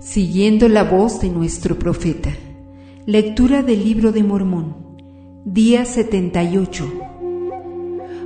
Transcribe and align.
Siguiendo 0.00 0.66
la 0.70 0.82
voz 0.82 1.20
de 1.20 1.28
nuestro 1.28 1.78
profeta. 1.78 2.30
Lectura 3.04 3.62
del 3.62 3.84
libro 3.84 4.12
de 4.12 4.22
Mormón. 4.22 4.96
Día 5.44 5.84
78. 5.84 6.90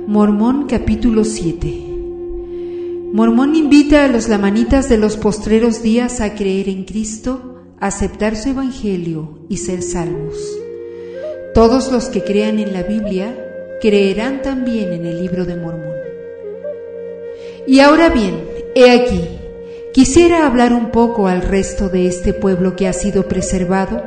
Mormón 0.07 0.67
capítulo 0.67 1.25
7. 1.25 1.67
Mormón 3.11 3.55
invita 3.55 4.05
a 4.05 4.07
los 4.07 4.29
lamanitas 4.29 4.87
de 4.87 4.97
los 4.97 5.17
postreros 5.17 5.83
días 5.83 6.21
a 6.21 6.33
creer 6.33 6.69
en 6.69 6.85
Cristo, 6.85 7.61
aceptar 7.81 8.37
su 8.37 8.51
evangelio 8.51 9.39
y 9.49 9.57
ser 9.57 9.81
salvos. 9.81 10.37
Todos 11.53 11.91
los 11.91 12.05
que 12.05 12.23
crean 12.23 12.57
en 12.59 12.71
la 12.71 12.83
Biblia 12.83 13.37
creerán 13.81 14.41
también 14.41 14.93
en 14.93 15.05
el 15.05 15.21
libro 15.21 15.43
de 15.43 15.57
Mormón. 15.57 15.95
Y 17.67 17.81
ahora 17.81 18.07
bien, 18.07 18.45
he 18.75 18.91
aquí, 18.91 19.34
Quisiera 19.95 20.45
hablar 20.45 20.73
un 20.73 20.91
poco 20.91 21.29
al 21.29 21.41
resto 21.41 21.87
de 21.87 22.05
este 22.05 22.33
pueblo 22.33 22.75
que 22.75 22.89
ha 22.89 22.91
sido 22.91 23.29
preservado, 23.29 24.03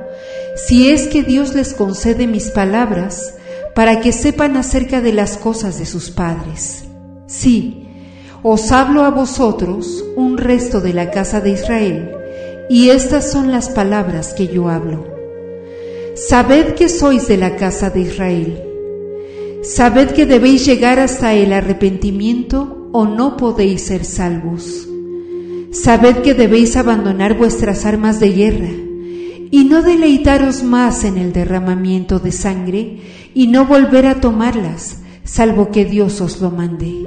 si 0.54 0.90
es 0.90 1.06
que 1.06 1.22
Dios 1.22 1.54
les 1.54 1.72
concede 1.72 2.26
mis 2.26 2.50
palabras 2.50 3.36
para 3.74 3.98
que 4.00 4.12
sepan 4.12 4.58
acerca 4.58 5.00
de 5.00 5.14
las 5.14 5.38
cosas 5.38 5.78
de 5.78 5.86
sus 5.86 6.10
padres. 6.10 6.84
Sí, 7.26 7.88
os 8.42 8.70
hablo 8.70 9.02
a 9.02 9.08
vosotros, 9.08 10.04
un 10.14 10.36
resto 10.36 10.82
de 10.82 10.92
la 10.92 11.10
casa 11.10 11.40
de 11.40 11.52
Israel, 11.52 12.12
y 12.68 12.90
estas 12.90 13.32
son 13.32 13.50
las 13.50 13.70
palabras 13.70 14.34
que 14.34 14.48
yo 14.48 14.68
hablo. 14.68 15.06
Sabed 16.16 16.74
que 16.74 16.90
sois 16.90 17.28
de 17.28 17.38
la 17.38 17.56
casa 17.56 17.88
de 17.88 18.00
Israel. 18.00 18.62
Sabed 19.62 20.10
que 20.10 20.26
debéis 20.26 20.66
llegar 20.66 21.00
hasta 21.00 21.32
el 21.32 21.50
arrepentimiento 21.50 22.90
o 22.92 23.06
no 23.06 23.38
podéis 23.38 23.86
ser 23.86 24.04
salvos. 24.04 24.86
Sabed 25.70 26.22
que 26.22 26.32
debéis 26.32 26.78
abandonar 26.78 27.36
vuestras 27.36 27.84
armas 27.84 28.20
de 28.20 28.30
guerra 28.30 28.70
y 29.50 29.64
no 29.64 29.82
deleitaros 29.82 30.62
más 30.62 31.04
en 31.04 31.18
el 31.18 31.34
derramamiento 31.34 32.18
de 32.18 32.32
sangre 32.32 33.00
y 33.34 33.48
no 33.48 33.66
volver 33.66 34.06
a 34.06 34.18
tomarlas, 34.18 35.00
salvo 35.24 35.70
que 35.70 35.84
Dios 35.84 36.22
os 36.22 36.40
lo 36.40 36.50
mande. 36.50 37.04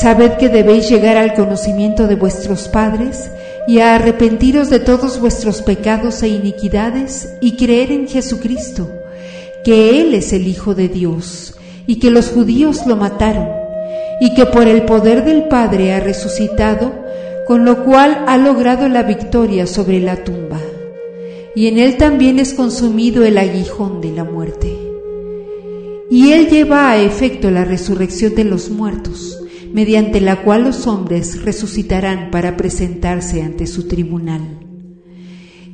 Sabed 0.00 0.38
que 0.38 0.48
debéis 0.48 0.88
llegar 0.88 1.18
al 1.18 1.34
conocimiento 1.34 2.06
de 2.06 2.14
vuestros 2.14 2.68
padres 2.68 3.30
y 3.68 3.80
a 3.80 3.94
arrepentiros 3.94 4.70
de 4.70 4.80
todos 4.80 5.20
vuestros 5.20 5.60
pecados 5.60 6.22
e 6.22 6.28
iniquidades 6.28 7.28
y 7.42 7.56
creer 7.56 7.92
en 7.92 8.08
Jesucristo, 8.08 8.90
que 9.64 10.00
Él 10.00 10.14
es 10.14 10.32
el 10.32 10.48
Hijo 10.48 10.74
de 10.74 10.88
Dios 10.88 11.56
y 11.86 11.96
que 11.96 12.10
los 12.10 12.30
judíos 12.30 12.86
lo 12.86 12.96
mataron 12.96 13.48
y 14.18 14.32
que 14.34 14.46
por 14.46 14.66
el 14.66 14.84
poder 14.84 15.26
del 15.26 15.44
Padre 15.44 15.92
ha 15.92 16.00
resucitado 16.00 17.03
con 17.46 17.64
lo 17.64 17.84
cual 17.84 18.24
ha 18.26 18.38
logrado 18.38 18.88
la 18.88 19.02
victoria 19.02 19.66
sobre 19.66 20.00
la 20.00 20.24
tumba, 20.24 20.60
y 21.54 21.66
en 21.66 21.78
él 21.78 21.96
también 21.96 22.38
es 22.38 22.54
consumido 22.54 23.24
el 23.24 23.38
aguijón 23.38 24.00
de 24.00 24.12
la 24.12 24.24
muerte. 24.24 24.76
Y 26.10 26.32
él 26.32 26.48
lleva 26.48 26.90
a 26.90 27.00
efecto 27.00 27.50
la 27.50 27.64
resurrección 27.64 28.34
de 28.34 28.44
los 28.44 28.70
muertos, 28.70 29.40
mediante 29.72 30.20
la 30.20 30.42
cual 30.42 30.64
los 30.64 30.86
hombres 30.86 31.42
resucitarán 31.42 32.30
para 32.30 32.56
presentarse 32.56 33.42
ante 33.42 33.66
su 33.66 33.88
tribunal. 33.88 34.60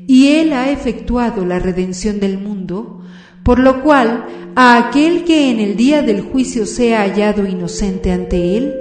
Y 0.06 0.28
él 0.28 0.52
ha 0.52 0.70
efectuado 0.70 1.44
la 1.44 1.58
redención 1.58 2.18
del 2.18 2.38
mundo, 2.38 3.02
por 3.42 3.58
lo 3.58 3.82
cual 3.82 4.26
a 4.56 4.88
aquel 4.88 5.24
que 5.24 5.50
en 5.50 5.60
el 5.60 5.76
día 5.76 6.02
del 6.02 6.22
juicio 6.22 6.66
sea 6.66 7.02
hallado 7.02 7.46
inocente 7.46 8.10
ante 8.10 8.56
él, 8.56 8.74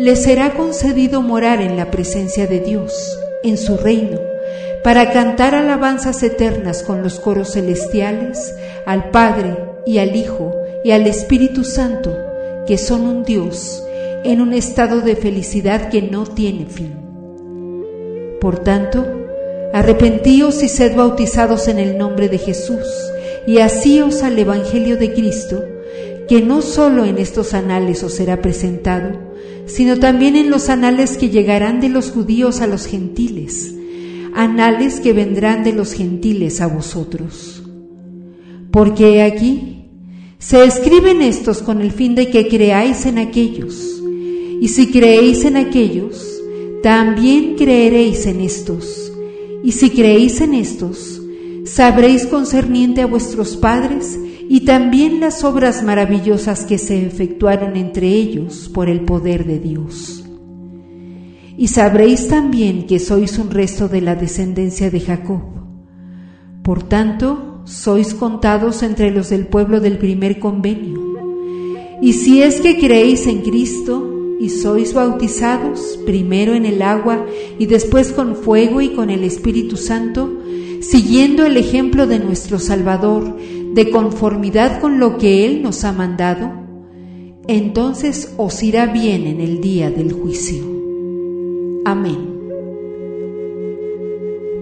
le 0.00 0.16
será 0.16 0.54
concedido 0.54 1.20
morar 1.20 1.60
en 1.60 1.76
la 1.76 1.90
presencia 1.90 2.46
de 2.46 2.60
Dios, 2.60 3.20
en 3.42 3.58
su 3.58 3.76
reino, 3.76 4.18
para 4.82 5.12
cantar 5.12 5.54
alabanzas 5.54 6.22
eternas 6.22 6.82
con 6.82 7.02
los 7.02 7.20
coros 7.20 7.52
celestiales 7.52 8.54
al 8.86 9.10
Padre 9.10 9.58
y 9.84 9.98
al 9.98 10.16
Hijo 10.16 10.56
y 10.82 10.92
al 10.92 11.06
Espíritu 11.06 11.64
Santo, 11.64 12.16
que 12.66 12.78
son 12.78 13.02
un 13.02 13.24
Dios, 13.24 13.84
en 14.24 14.40
un 14.40 14.54
estado 14.54 15.02
de 15.02 15.16
felicidad 15.16 15.90
que 15.90 16.00
no 16.00 16.24
tiene 16.24 16.64
fin. 16.64 16.94
Por 18.40 18.60
tanto, 18.60 19.06
arrepentíos 19.74 20.62
y 20.62 20.70
sed 20.70 20.96
bautizados 20.96 21.68
en 21.68 21.78
el 21.78 21.98
nombre 21.98 22.30
de 22.30 22.38
Jesús, 22.38 22.86
y 23.46 23.58
asíos 23.58 24.22
al 24.22 24.38
Evangelio 24.38 24.96
de 24.96 25.12
Cristo, 25.12 25.62
que 26.26 26.40
no 26.40 26.62
solo 26.62 27.04
en 27.04 27.18
estos 27.18 27.52
anales 27.52 28.02
os 28.02 28.14
será 28.14 28.40
presentado, 28.40 29.29
sino 29.66 29.98
también 29.98 30.36
en 30.36 30.50
los 30.50 30.68
anales 30.68 31.16
que 31.16 31.30
llegarán 31.30 31.80
de 31.80 31.88
los 31.88 32.10
judíos 32.10 32.60
a 32.60 32.66
los 32.66 32.86
gentiles, 32.86 33.74
anales 34.34 35.00
que 35.00 35.12
vendrán 35.12 35.64
de 35.64 35.72
los 35.72 35.92
gentiles 35.92 36.60
a 36.60 36.66
vosotros. 36.66 37.62
Porque 38.70 39.22
aquí 39.22 39.86
se 40.38 40.64
escriben 40.64 41.22
estos 41.22 41.62
con 41.62 41.80
el 41.80 41.90
fin 41.90 42.14
de 42.14 42.30
que 42.30 42.48
creáis 42.48 43.06
en 43.06 43.18
aquellos, 43.18 44.02
y 44.60 44.68
si 44.68 44.88
creéis 44.88 45.44
en 45.44 45.56
aquellos, 45.56 46.26
también 46.82 47.56
creeréis 47.56 48.26
en 48.26 48.40
estos, 48.40 49.12
y 49.62 49.72
si 49.72 49.90
creéis 49.90 50.40
en 50.40 50.54
estos, 50.54 51.20
sabréis 51.64 52.26
concerniente 52.26 53.02
a 53.02 53.06
vuestros 53.06 53.56
padres 53.56 54.18
y 54.52 54.62
también 54.62 55.20
las 55.20 55.44
obras 55.44 55.84
maravillosas 55.84 56.64
que 56.64 56.76
se 56.76 57.06
efectuaron 57.06 57.76
entre 57.76 58.08
ellos 58.08 58.68
por 58.74 58.88
el 58.88 59.02
poder 59.02 59.46
de 59.46 59.60
Dios. 59.60 60.24
Y 61.56 61.68
sabréis 61.68 62.26
también 62.26 62.88
que 62.88 62.98
sois 62.98 63.38
un 63.38 63.52
resto 63.52 63.86
de 63.86 64.00
la 64.00 64.16
descendencia 64.16 64.90
de 64.90 64.98
Jacob. 64.98 65.42
Por 66.64 66.82
tanto, 66.82 67.62
sois 67.64 68.12
contados 68.12 68.82
entre 68.82 69.12
los 69.12 69.30
del 69.30 69.46
pueblo 69.46 69.78
del 69.78 69.98
primer 69.98 70.40
convenio. 70.40 70.98
Y 72.02 72.14
si 72.14 72.42
es 72.42 72.60
que 72.60 72.76
creéis 72.76 73.28
en 73.28 73.42
Cristo 73.42 74.34
y 74.40 74.48
sois 74.48 74.94
bautizados, 74.94 75.96
primero 76.04 76.54
en 76.54 76.66
el 76.66 76.82
agua 76.82 77.24
y 77.56 77.66
después 77.66 78.10
con 78.10 78.34
fuego 78.34 78.80
y 78.80 78.88
con 78.94 79.10
el 79.10 79.22
Espíritu 79.22 79.76
Santo, 79.76 80.28
siguiendo 80.80 81.44
el 81.46 81.56
ejemplo 81.56 82.06
de 82.06 82.18
nuestro 82.18 82.58
Salvador, 82.58 83.36
de 83.74 83.90
conformidad 83.90 84.80
con 84.80 84.98
lo 84.98 85.18
que 85.18 85.46
Él 85.46 85.62
nos 85.62 85.84
ha 85.84 85.92
mandado, 85.92 86.52
entonces 87.46 88.34
os 88.36 88.62
irá 88.62 88.86
bien 88.86 89.26
en 89.26 89.40
el 89.40 89.60
día 89.60 89.90
del 89.90 90.12
juicio. 90.12 90.62
Amén. 91.84 92.30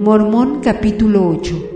Mormón 0.01 0.61
capítulo 0.63 1.29
8 1.29 1.71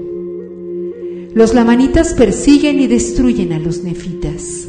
Los 1.34 1.54
lamanitas 1.54 2.14
persiguen 2.14 2.78
y 2.78 2.86
destruyen 2.86 3.52
a 3.52 3.58
los 3.58 3.82
nefitas. 3.82 4.68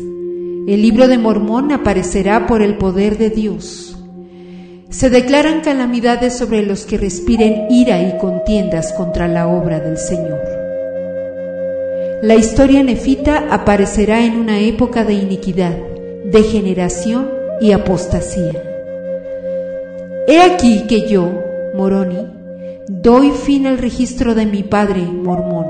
El 0.66 0.82
libro 0.82 1.08
de 1.08 1.18
Mormón 1.18 1.72
aparecerá 1.72 2.48
por 2.48 2.62
el 2.62 2.78
poder 2.78 3.18
de 3.18 3.30
Dios 3.30 3.93
se 4.94 5.10
declaran 5.10 5.62
calamidades 5.62 6.38
sobre 6.38 6.62
los 6.62 6.86
que 6.86 7.00
respiren 7.00 7.66
ira 7.72 8.00
y 8.00 8.16
contiendas 8.20 8.94
contra 8.94 9.28
la 9.28 9.48
obra 9.48 9.80
del 9.80 9.98
Señor. 9.98 10.40
La 12.22 12.36
historia 12.36 12.84
nefita 12.84 13.48
aparecerá 13.50 14.24
en 14.24 14.36
una 14.36 14.60
época 14.60 15.04
de 15.04 15.14
iniquidad, 15.14 15.76
degeneración 16.26 17.28
y 17.60 17.72
apostasía. 17.72 18.54
He 20.28 20.42
aquí 20.42 20.84
que 20.88 21.10
yo, 21.10 21.42
Moroni, 21.74 22.28
doy 22.88 23.32
fin 23.32 23.66
al 23.66 23.80
registro 23.80 24.36
de 24.36 24.46
mi 24.46 24.62
padre 24.62 25.02
Mormón. 25.02 25.66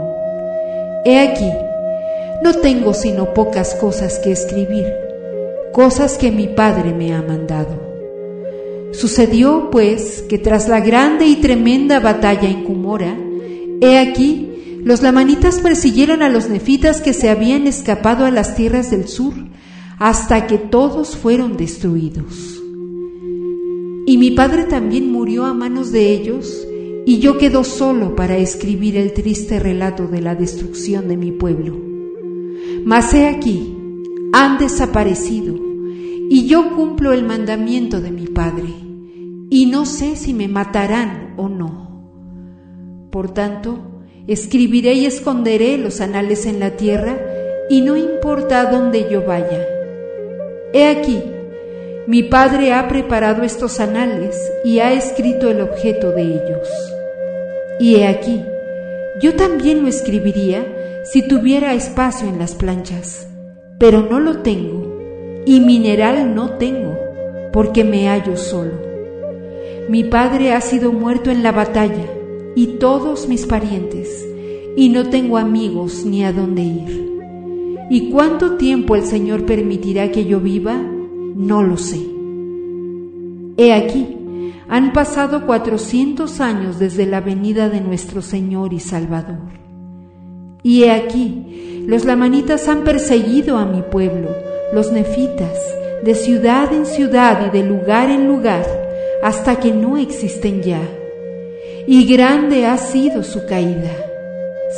He 1.05 1.19
aquí, 1.19 1.49
no 2.43 2.55
tengo 2.55 2.93
sino 2.93 3.33
pocas 3.33 3.73
cosas 3.75 4.19
que 4.19 4.33
escribir, 4.33 4.93
cosas 5.71 6.17
que 6.17 6.29
mi 6.29 6.47
padre 6.47 6.93
me 6.93 7.15
ha 7.15 7.21
mandado 7.21 7.82
Sucedió, 8.93 9.69
pues, 9.71 10.23
que 10.29 10.37
tras 10.37 10.69
la 10.69 10.79
grande 10.79 11.25
y 11.25 11.37
tremenda 11.37 11.99
batalla 11.99 12.47
en 12.47 12.63
Cumora, 12.63 13.17
he 13.81 13.97
aquí, 13.97 14.81
los 14.83 15.01
lamanitas 15.01 15.59
persiguieron 15.59 16.21
a 16.21 16.29
los 16.29 16.47
nefitas 16.47 17.01
que 17.01 17.13
se 17.13 17.29
habían 17.29 17.65
escapado 17.65 18.23
a 18.23 18.31
las 18.31 18.55
tierras 18.55 18.91
del 18.91 19.07
sur, 19.07 19.33
hasta 19.97 20.45
que 20.45 20.59
todos 20.59 21.17
fueron 21.17 21.57
destruidos. 21.57 22.61
Y 24.05 24.17
mi 24.17 24.31
padre 24.31 24.65
también 24.65 25.11
murió 25.11 25.45
a 25.45 25.55
manos 25.55 25.91
de 25.91 26.13
ellos, 26.13 26.67
y 27.05 27.17
yo 27.17 27.39
quedo 27.39 27.63
solo 27.63 28.15
para 28.15 28.37
escribir 28.37 28.95
el 28.95 29.13
triste 29.13 29.59
relato 29.59 30.07
de 30.07 30.21
la 30.21 30.35
destrucción 30.35 31.07
de 31.07 31.17
mi 31.17 31.31
pueblo. 31.31 31.75
Mas 32.85 33.11
he 33.15 33.27
aquí, 33.27 33.75
han 34.33 34.59
desaparecido, 34.59 35.55
y 36.29 36.45
yo 36.45 36.75
cumplo 36.75 37.11
el 37.11 37.23
mandamiento 37.23 37.99
de 37.99 38.11
mi 38.11 38.27
padre 38.27 38.82
y 39.53 39.67
no 39.67 39.85
sé 39.85 40.15
si 40.15 40.33
me 40.33 40.47
matarán 40.47 41.35
o 41.37 41.47
no. 41.47 43.07
Por 43.11 43.35
tanto, 43.35 44.01
escribiré 44.25 44.95
y 44.95 45.05
esconderé 45.05 45.77
los 45.77 46.01
anales 46.01 46.47
en 46.47 46.59
la 46.59 46.71
tierra, 46.71 47.19
y 47.69 47.81
no 47.81 47.95
importa 47.95 48.65
dónde 48.71 49.07
yo 49.11 49.23
vaya. 49.23 49.63
He 50.73 50.87
aquí, 50.87 51.21
mi 52.07 52.23
Padre 52.23 52.73
ha 52.73 52.87
preparado 52.87 53.43
estos 53.43 53.79
anales 53.79 54.35
y 54.65 54.79
ha 54.79 54.91
escrito 54.91 55.51
el 55.51 55.61
objeto 55.61 56.09
de 56.13 56.23
ellos. 56.23 56.67
Y 57.79 57.97
he 57.97 58.07
aquí, 58.07 58.41
yo 59.21 59.35
también 59.35 59.83
lo 59.83 59.87
escribiría 59.87 60.65
si 61.03 61.27
tuviera 61.27 61.75
espacio 61.75 62.27
en 62.27 62.39
las 62.39 62.55
planchas, 62.55 63.27
pero 63.77 64.01
no 64.01 64.19
lo 64.19 64.39
tengo, 64.39 65.43
y 65.45 65.59
mineral 65.59 66.33
no 66.33 66.57
tengo, 66.57 66.97
porque 67.51 67.83
me 67.83 68.07
hallo 68.07 68.35
solo. 68.35 68.92
Mi 69.89 70.03
padre 70.05 70.53
ha 70.53 70.61
sido 70.61 70.91
muerto 70.91 71.29
en 71.29 71.43
la 71.43 71.51
batalla, 71.51 72.05
y 72.55 72.77
todos 72.79 73.27
mis 73.27 73.45
parientes, 73.45 74.25
y 74.77 74.89
no 74.89 75.09
tengo 75.09 75.37
amigos 75.37 76.05
ni 76.05 76.23
a 76.23 76.31
dónde 76.31 76.61
ir. 76.61 77.03
¿Y 77.89 78.09
cuánto 78.09 78.55
tiempo 78.57 78.95
el 78.95 79.03
Señor 79.03 79.45
permitirá 79.45 80.11
que 80.11 80.25
yo 80.25 80.39
viva? 80.39 80.81
No 81.35 81.63
lo 81.63 81.77
sé. 81.77 81.99
He 83.57 83.73
aquí, 83.73 84.53
han 84.69 84.93
pasado 84.93 85.45
cuatrocientos 85.45 86.39
años 86.39 86.79
desde 86.79 87.05
la 87.05 87.21
venida 87.21 87.69
de 87.69 87.81
nuestro 87.81 88.21
Señor 88.21 88.73
y 88.73 88.79
Salvador. 88.79 89.51
Y 90.63 90.83
he 90.83 90.91
aquí, 90.91 91.83
los 91.85 92.05
lamanitas 92.05 92.67
han 92.69 92.83
perseguido 92.83 93.57
a 93.57 93.65
mi 93.65 93.81
pueblo, 93.81 94.29
los 94.73 94.91
nefitas, 94.91 95.57
de 96.03 96.15
ciudad 96.15 96.73
en 96.73 96.85
ciudad 96.85 97.47
y 97.47 97.57
de 97.57 97.67
lugar 97.67 98.09
en 98.09 98.27
lugar, 98.27 98.65
hasta 99.23 99.59
que 99.59 99.71
no 99.71 99.97
existen 99.97 100.61
ya. 100.61 100.81
Y 101.87 102.05
grande 102.05 102.67
ha 102.67 102.77
sido 102.77 103.23
su 103.23 103.45
caída. 103.47 103.91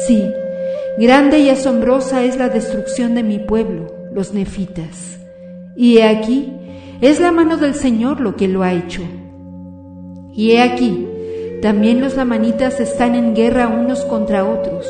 Sí, 0.07 0.24
grande 0.97 1.39
y 1.39 1.50
asombrosa 1.50 2.24
es 2.24 2.38
la 2.38 2.47
destrucción 2.47 3.15
de 3.15 3.24
mi 3.24 3.39
pueblo, 3.39 3.94
los 4.13 4.33
nefitas. 4.33 5.19
Y 5.75 5.97
he 5.97 6.03
aquí, 6.07 6.53
es 7.01 7.19
la 7.19 7.31
mano 7.33 7.57
del 7.57 7.75
Señor 7.75 8.21
lo 8.21 8.38
que 8.38 8.47
lo 8.47 8.63
ha 8.63 8.74
hecho 8.74 9.01
y 10.36 10.51
he 10.51 10.62
aquí, 10.62 11.07
también 11.62 12.01
los 12.01 12.18
lamanitas 12.18 12.81
están 12.81 13.15
en 13.15 13.33
guerra 13.33 13.69
unos 13.69 14.03
contra 14.03 14.45
otros, 14.45 14.86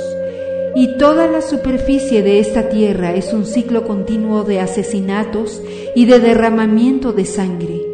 y 0.76 0.98
toda 0.98 1.28
la 1.28 1.42
superficie 1.42 2.24
de 2.24 2.40
esta 2.40 2.68
tierra 2.68 3.14
es 3.14 3.32
un 3.32 3.46
ciclo 3.46 3.86
continuo 3.86 4.44
de 4.44 4.60
asesinatos 4.60 5.62
y 5.94 6.06
de 6.06 6.20
derramamiento 6.20 7.14
de 7.14 7.26
sangre, 7.26 7.85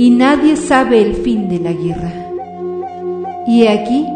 y 0.00 0.08
nadie 0.08 0.56
sabe 0.56 1.02
el 1.02 1.14
fin 1.14 1.50
de 1.50 1.58
la 1.58 1.74
guerra. 1.74 2.30
Y 3.46 3.66
aquí, 3.66 4.06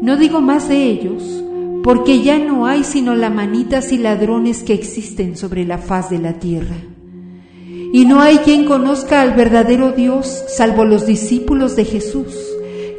no 0.00 0.16
digo 0.16 0.40
más 0.40 0.68
de 0.68 0.84
ellos, 0.84 1.42
porque 1.82 2.22
ya 2.22 2.38
no 2.38 2.66
hay 2.66 2.84
sino 2.84 3.16
lamanitas 3.16 3.90
y 3.90 3.98
ladrones 3.98 4.62
que 4.62 4.72
existen 4.72 5.36
sobre 5.36 5.64
la 5.64 5.78
faz 5.78 6.10
de 6.10 6.18
la 6.20 6.34
tierra 6.34 6.76
y 7.92 8.04
no 8.04 8.20
hay 8.20 8.38
quien 8.38 8.66
conozca 8.66 9.20
al 9.20 9.32
verdadero 9.32 9.90
Dios 9.90 10.44
salvo 10.48 10.84
los 10.84 11.06
discípulos 11.06 11.74
de 11.74 11.84
Jesús, 11.84 12.36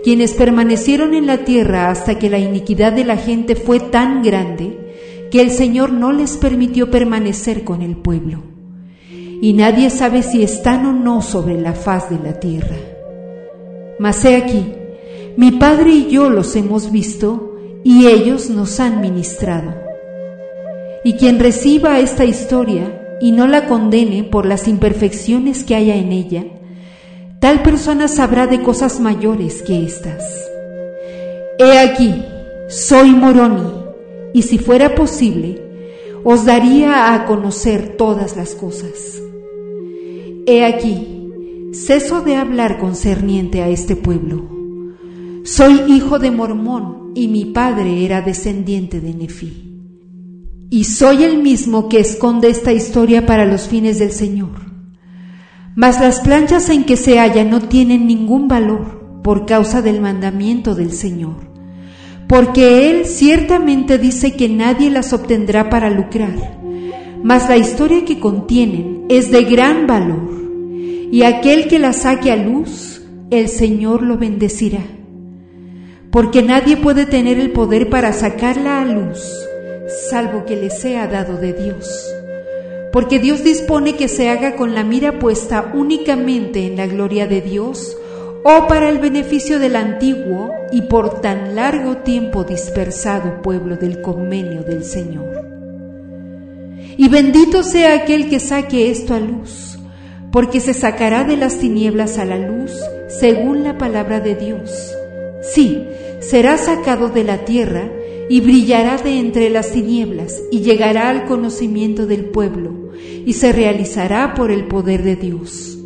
quienes 0.04 0.34
permanecieron 0.34 1.14
en 1.14 1.28
la 1.28 1.46
tierra 1.46 1.90
hasta 1.90 2.20
que 2.20 2.30
la 2.30 2.40
iniquidad 2.40 2.92
de 2.92 3.06
la 3.06 3.16
gente 3.16 3.56
fue 3.56 3.80
tan 3.80 4.22
grande 4.22 5.30
que 5.32 5.40
el 5.40 5.50
Señor 5.52 5.94
no 5.94 6.12
les 6.12 6.36
permitió 6.36 6.92
permanecer 6.92 7.64
con 7.64 7.82
el 7.82 7.96
pueblo. 7.96 8.51
Y 9.42 9.54
nadie 9.54 9.90
sabe 9.90 10.22
si 10.22 10.44
están 10.44 10.86
o 10.86 10.94
no 10.94 11.24
sobre 11.24 11.60
la 11.60 11.74
faz 11.74 12.12
de 12.12 12.20
la 12.20 12.40
tierra. 12.40 12.78
Mas 13.98 14.24
he 14.24 14.36
aquí, 14.36 14.74
mi 15.36 15.52
Padre 15.52 15.90
y 15.90 16.08
yo 16.10 16.30
los 16.30 16.56
hemos 16.56 16.92
visto 16.92 17.56
y 17.84 18.06
ellos 18.06 18.50
nos 18.52 18.80
han 18.80 19.02
ministrado. 19.02 19.74
Y 21.04 21.14
quien 21.14 21.40
reciba 21.40 22.00
esta 22.00 22.24
historia 22.24 23.18
y 23.20 23.32
no 23.32 23.48
la 23.48 23.68
condene 23.68 24.24
por 24.24 24.46
las 24.46 24.68
imperfecciones 24.68 25.64
que 25.64 25.76
haya 25.76 25.96
en 25.96 26.12
ella, 26.12 26.46
tal 27.40 27.64
persona 27.64 28.08
sabrá 28.08 28.46
de 28.46 28.62
cosas 28.62 29.00
mayores 29.00 29.64
que 29.64 29.84
estas. 29.84 30.24
He 31.58 31.80
aquí, 31.80 32.24
soy 32.70 33.10
Moroni, 33.10 33.72
y 34.34 34.44
si 34.44 34.60
fuera 34.60 34.94
posible, 34.94 35.62
os 36.24 36.46
daría 36.46 37.16
a 37.16 37.26
conocer 37.26 37.96
todas 37.98 38.38
las 38.38 38.54
cosas. 38.54 39.22
He 40.54 40.66
aquí, 40.66 41.72
ceso 41.72 42.24
de 42.24 42.36
hablar 42.36 42.78
concerniente 42.78 43.62
a 43.62 43.70
este 43.70 43.96
pueblo. 43.96 44.50
Soy 45.46 45.80
hijo 45.88 46.20
de 46.20 46.30
Mormón 46.30 47.14
y 47.16 47.30
mi 47.30 47.46
padre 47.46 48.04
era 48.04 48.22
descendiente 48.22 49.00
de 49.00 49.14
Nefí 49.14 49.72
y 50.70 50.84
soy 50.84 51.24
el 51.24 51.42
mismo 51.42 51.88
que 51.88 52.02
esconde 52.02 52.50
esta 52.50 52.74
historia 52.74 53.26
para 53.26 53.46
los 53.46 53.70
fines 53.70 53.98
del 53.98 54.12
Señor. 54.12 54.50
Mas 55.74 56.02
las 56.02 56.20
planchas 56.20 56.70
en 56.70 56.84
que 56.84 56.98
se 56.98 57.18
halla 57.18 57.46
no 57.46 57.62
tienen 57.62 58.06
ningún 58.06 58.50
valor 58.50 59.22
por 59.24 59.46
causa 59.46 59.82
del 59.82 60.02
mandamiento 60.02 60.76
del 60.76 60.92
Señor, 60.92 61.50
porque 62.28 62.90
Él 62.90 63.06
ciertamente 63.06 63.98
dice 63.98 64.36
que 64.36 64.50
nadie 64.50 64.90
las 64.90 65.14
obtendrá 65.14 65.70
para 65.70 65.90
lucrar, 65.90 66.60
mas 67.24 67.48
la 67.48 67.56
historia 67.56 68.04
que 68.04 68.20
contienen 68.20 69.06
es 69.08 69.32
de 69.32 69.44
gran 69.44 69.88
valor, 69.88 70.41
y 71.12 71.24
aquel 71.24 71.68
que 71.68 71.78
la 71.78 71.94
saque 71.94 72.32
a 72.32 72.36
luz, 72.36 73.02
el 73.30 73.50
Señor 73.50 74.02
lo 74.02 74.18
bendecirá, 74.18 74.82
porque 76.10 76.42
nadie 76.42 76.78
puede 76.78 77.06
tener 77.06 77.40
el 77.40 77.52
poder 77.52 77.90
para 77.90 78.14
sacarla 78.14 78.82
a 78.82 78.86
luz 78.86 79.20
salvo 79.92 80.46
que 80.46 80.56
le 80.56 80.70
sea 80.70 81.08
dado 81.08 81.38
de 81.38 81.54
Dios. 81.54 82.14
Porque 82.92 83.20
Dios 83.20 83.44
dispone 83.44 83.96
que 83.96 84.08
se 84.08 84.30
haga 84.30 84.56
con 84.56 84.74
la 84.74 84.84
mira 84.84 85.20
puesta 85.20 85.72
únicamente 85.74 86.66
en 86.66 86.76
la 86.76 86.88
gloria 86.88 87.28
de 87.28 87.42
Dios 87.42 87.98
o 88.44 88.68
para 88.68 88.90
el 88.90 89.00
beneficio 89.00 89.60
del 89.60 89.76
antiguo 89.76 90.52
y 90.72 90.84
por 90.84 91.22
tan 91.22 91.56
largo 91.56 91.98
tiempo 91.98 92.44
dispersado 92.44 93.42
pueblo 93.42 93.78
del 93.78 94.02
convenio 94.02 94.64
del 94.64 94.84
Señor. 94.84 95.48
Y 96.98 97.08
bendito 97.08 97.64
sea 97.64 97.96
aquel 97.96 98.30
que 98.30 98.40
saque 98.40 98.92
esto 98.92 99.14
a 99.14 99.20
luz, 99.20 99.71
porque 100.32 100.60
se 100.60 100.74
sacará 100.74 101.24
de 101.24 101.38
las 101.38 101.60
tinieblas 101.60 102.18
a 102.18 102.26
la 102.26 102.38
luz 102.38 102.72
según 103.08 103.64
la 103.64 103.78
palabra 103.78 104.20
de 104.20 104.36
Dios. 104.36 104.96
Sí, 105.42 105.84
será 106.20 106.58
sacado 106.58 107.10
de 107.10 107.24
la 107.24 107.46
tierra 107.46 107.90
y 108.30 108.40
brillará 108.40 108.98
de 108.98 109.20
entre 109.20 109.50
las 109.50 109.72
tinieblas 109.72 110.42
y 110.52 110.62
llegará 110.62 111.10
al 111.10 111.26
conocimiento 111.26 112.06
del 112.06 112.26
pueblo 112.26 112.92
y 113.26 113.34
se 113.34 113.52
realizará 113.52 114.34
por 114.34 114.52
el 114.52 114.68
poder 114.68 115.04
de 115.04 115.16
Dios. 115.16 115.78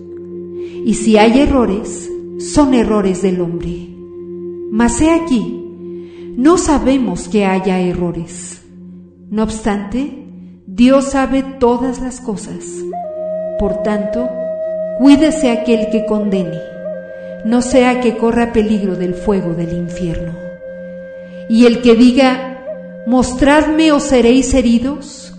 Y 0.86 0.94
si 0.94 1.18
hay 1.18 1.39
errores, 1.39 2.12
son 2.38 2.75
errores 2.75 3.24
del 3.24 3.42
hombre. 3.42 3.89
Mas 4.71 5.02
he 5.02 5.09
aquí, 5.09 5.61
no 6.37 6.57
sabemos 6.57 7.28
que 7.28 7.45
haya 7.45 7.80
errores. 7.80 8.61
No 9.31 9.44
obstante, 9.44 10.28
Dios 10.68 11.06
sabe 11.06 11.44
todas 11.59 12.02
las 12.02 12.19
cosas. 12.21 12.66
Por 13.59 13.83
tanto, 13.83 14.30
cuídese 14.97 15.52
aquel 15.52 15.90
que 15.90 16.06
condene, 16.06 16.59
no 17.45 17.62
sea 17.62 18.02
que 18.02 18.18
corra 18.18 18.52
peligro 18.52 18.95
del 18.95 19.14
fuego 19.14 19.54
del 19.54 19.74
infierno. 19.74 20.33
Y 21.47 21.66
el 21.66 21.81
que 21.81 21.95
diga, 21.95 22.64
mostradme 23.06 23.92
o 23.92 24.00
seréis 24.00 24.54
heridos, 24.54 25.33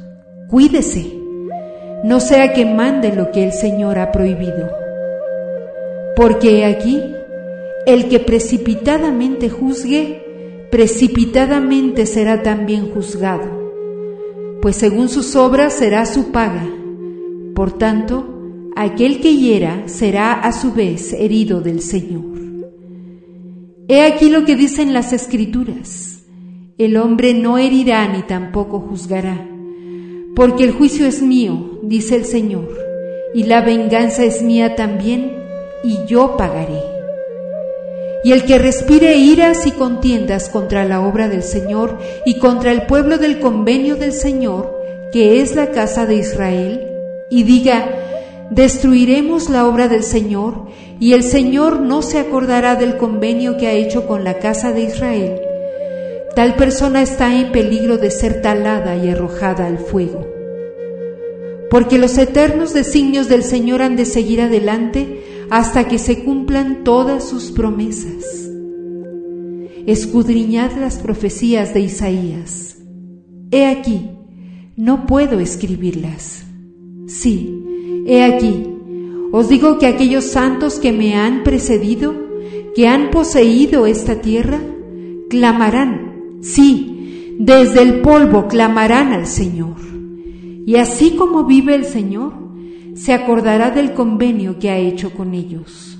cuídese, 0.48 1.12
no 2.04 2.20
sea 2.20 2.52
que 2.52 2.64
mande 2.64 3.12
lo 3.12 3.32
que 3.32 3.44
el 3.44 3.52
Señor 3.52 3.98
ha 3.98 4.12
prohibido. 4.12 4.70
Porque 6.14 6.64
aquí, 6.64 7.02
el 7.86 8.08
que 8.08 8.20
precipitadamente 8.20 9.50
juzgue, 9.50 10.22
precipitadamente 10.70 12.06
será 12.06 12.42
también 12.42 12.92
juzgado, 12.92 13.72
pues 14.62 14.76
según 14.76 15.08
sus 15.08 15.36
obras 15.36 15.72
será 15.72 16.06
su 16.06 16.32
paga. 16.32 16.66
Por 17.56 17.78
tanto, 17.78 18.26
aquel 18.76 19.22
que 19.22 19.34
hiera 19.34 19.84
será 19.88 20.34
a 20.34 20.52
su 20.52 20.74
vez 20.74 21.14
herido 21.14 21.62
del 21.62 21.80
Señor. 21.80 22.36
He 23.88 24.02
aquí 24.02 24.28
lo 24.28 24.44
que 24.44 24.56
dicen 24.56 24.92
las 24.92 25.14
escrituras. 25.14 26.26
El 26.76 26.98
hombre 26.98 27.32
no 27.32 27.56
herirá 27.56 28.06
ni 28.08 28.24
tampoco 28.24 28.80
juzgará, 28.80 29.48
porque 30.34 30.64
el 30.64 30.72
juicio 30.72 31.06
es 31.06 31.22
mío, 31.22 31.80
dice 31.82 32.16
el 32.16 32.26
Señor, 32.26 32.68
y 33.32 33.44
la 33.44 33.62
venganza 33.62 34.22
es 34.22 34.42
mía 34.42 34.76
también, 34.76 35.32
y 35.82 36.04
yo 36.06 36.36
pagaré. 36.36 36.82
Y 38.22 38.32
el 38.32 38.44
que 38.44 38.58
respire 38.58 39.16
iras 39.16 39.66
y 39.66 39.70
contiendas 39.70 40.50
contra 40.50 40.84
la 40.84 41.00
obra 41.00 41.30
del 41.30 41.42
Señor 41.42 41.98
y 42.26 42.38
contra 42.38 42.70
el 42.70 42.82
pueblo 42.82 43.16
del 43.16 43.40
convenio 43.40 43.96
del 43.96 44.12
Señor, 44.12 44.78
que 45.10 45.40
es 45.40 45.56
la 45.56 45.70
casa 45.70 46.04
de 46.04 46.16
Israel, 46.16 46.92
y 47.30 47.42
diga, 47.42 47.88
destruiremos 48.50 49.50
la 49.50 49.66
obra 49.66 49.88
del 49.88 50.02
Señor 50.02 50.66
y 51.00 51.12
el 51.12 51.22
Señor 51.22 51.80
no 51.80 52.02
se 52.02 52.18
acordará 52.18 52.76
del 52.76 52.96
convenio 52.96 53.56
que 53.56 53.66
ha 53.66 53.72
hecho 53.72 54.06
con 54.06 54.24
la 54.24 54.38
casa 54.38 54.72
de 54.72 54.82
Israel. 54.82 55.40
Tal 56.34 56.54
persona 56.54 57.02
está 57.02 57.34
en 57.38 57.50
peligro 57.50 57.98
de 57.98 58.10
ser 58.10 58.42
talada 58.42 58.96
y 58.96 59.08
arrojada 59.08 59.66
al 59.66 59.78
fuego. 59.78 60.26
Porque 61.70 61.98
los 61.98 62.16
eternos 62.18 62.72
designios 62.72 63.28
del 63.28 63.42
Señor 63.42 63.82
han 63.82 63.96
de 63.96 64.04
seguir 64.04 64.40
adelante 64.40 65.24
hasta 65.50 65.88
que 65.88 65.98
se 65.98 66.24
cumplan 66.24 66.84
todas 66.84 67.24
sus 67.24 67.50
promesas. 67.50 68.50
escudriñad 69.86 70.72
las 70.72 70.98
profecías 70.98 71.72
de 71.72 71.80
Isaías. 71.80 72.78
He 73.52 73.66
aquí, 73.66 74.10
no 74.76 75.06
puedo 75.06 75.38
escribirlas. 75.38 76.45
Sí, 77.06 78.04
he 78.06 78.24
aquí, 78.24 78.64
os 79.32 79.48
digo 79.48 79.78
que 79.78 79.86
aquellos 79.86 80.24
santos 80.24 80.78
que 80.78 80.92
me 80.92 81.14
han 81.14 81.42
precedido, 81.42 82.14
que 82.74 82.88
han 82.88 83.10
poseído 83.10 83.86
esta 83.86 84.20
tierra, 84.20 84.60
clamarán, 85.28 86.38
sí, 86.42 87.34
desde 87.38 87.82
el 87.82 88.00
polvo 88.00 88.48
clamarán 88.48 89.12
al 89.12 89.26
Señor. 89.26 89.76
Y 90.66 90.76
así 90.76 91.12
como 91.16 91.44
vive 91.44 91.74
el 91.74 91.84
Señor, 91.84 92.32
se 92.94 93.12
acordará 93.12 93.70
del 93.70 93.92
convenio 93.92 94.58
que 94.58 94.70
ha 94.70 94.78
hecho 94.78 95.12
con 95.12 95.34
ellos. 95.34 95.98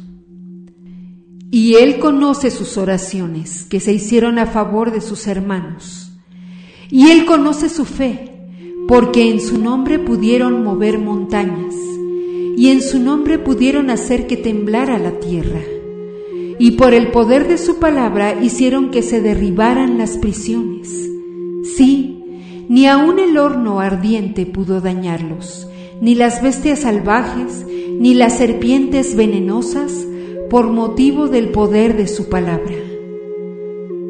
Y 1.50 1.75
Él 1.75 1.98
conoce 1.98 2.50
sus 2.50 2.76
oraciones 2.76 3.64
que 3.64 3.80
se 3.80 3.92
hicieron 3.92 4.38
a 4.38 4.46
favor 4.46 4.90
de 4.90 5.00
sus 5.00 5.26
hermanos. 5.26 6.10
Y 6.90 7.10
Él 7.10 7.26
conoce 7.26 7.68
su 7.68 7.84
fe, 7.84 8.35
porque 8.86 9.30
en 9.30 9.40
su 9.40 9.58
nombre 9.58 9.98
pudieron 9.98 10.62
mover 10.62 10.98
montañas, 10.98 11.74
y 12.56 12.70
en 12.70 12.80
su 12.80 12.98
nombre 12.98 13.38
pudieron 13.38 13.90
hacer 13.90 14.26
que 14.26 14.36
temblara 14.36 14.98
la 14.98 15.18
tierra. 15.18 15.60
Y 16.58 16.72
por 16.72 16.94
el 16.94 17.08
poder 17.08 17.48
de 17.48 17.58
su 17.58 17.78
palabra 17.78 18.40
hicieron 18.42 18.90
que 18.90 19.02
se 19.02 19.20
derribaran 19.20 19.98
las 19.98 20.16
prisiones. 20.16 21.10
Sí, 21.76 22.24
ni 22.68 22.86
aun 22.86 23.18
el 23.18 23.36
horno 23.36 23.80
ardiente 23.80 24.46
pudo 24.46 24.80
dañarlos, 24.80 25.68
ni 26.00 26.14
las 26.14 26.42
bestias 26.42 26.80
salvajes, 26.80 27.66
ni 27.98 28.14
las 28.14 28.38
serpientes 28.38 29.16
venenosas, 29.16 30.06
por 30.48 30.70
motivo 30.70 31.28
del 31.28 31.50
poder 31.50 31.96
de 31.96 32.06
su 32.06 32.28
palabra. 32.28 32.74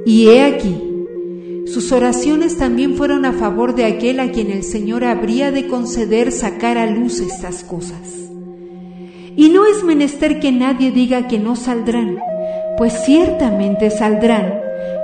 Y 0.04 0.28
he 0.28 0.42
aquí, 0.42 0.76
sus 1.67 1.91
oraciones 1.91 2.59
también 2.59 2.95
fueron 2.95 3.25
a 3.25 3.33
favor 3.33 3.75
de 3.75 3.87
aquel 3.87 4.21
a 4.21 4.31
quien 4.31 4.53
el 4.53 4.63
Señor 4.63 5.05
habría 5.05 5.51
de 5.51 5.67
conceder 5.67 6.31
sacar 6.31 6.79
a 6.79 6.87
luz 6.87 7.21
estas 7.21 7.65
cosas. 7.65 8.15
Y 9.37 9.49
no 9.49 9.67
es 9.67 9.83
menester 9.83 10.39
que 10.39 10.53
nadie 10.53 10.93
diga 10.93 11.27
que 11.27 11.39
no 11.41 11.57
saldrán, 11.57 12.19
pues 12.79 12.93
ciertamente 13.05 13.91
saldrán, 13.91 14.61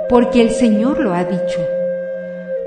porque 0.07 0.41
el 0.41 0.51
Señor 0.51 1.01
lo 1.01 1.13
ha 1.13 1.25
dicho. 1.25 1.59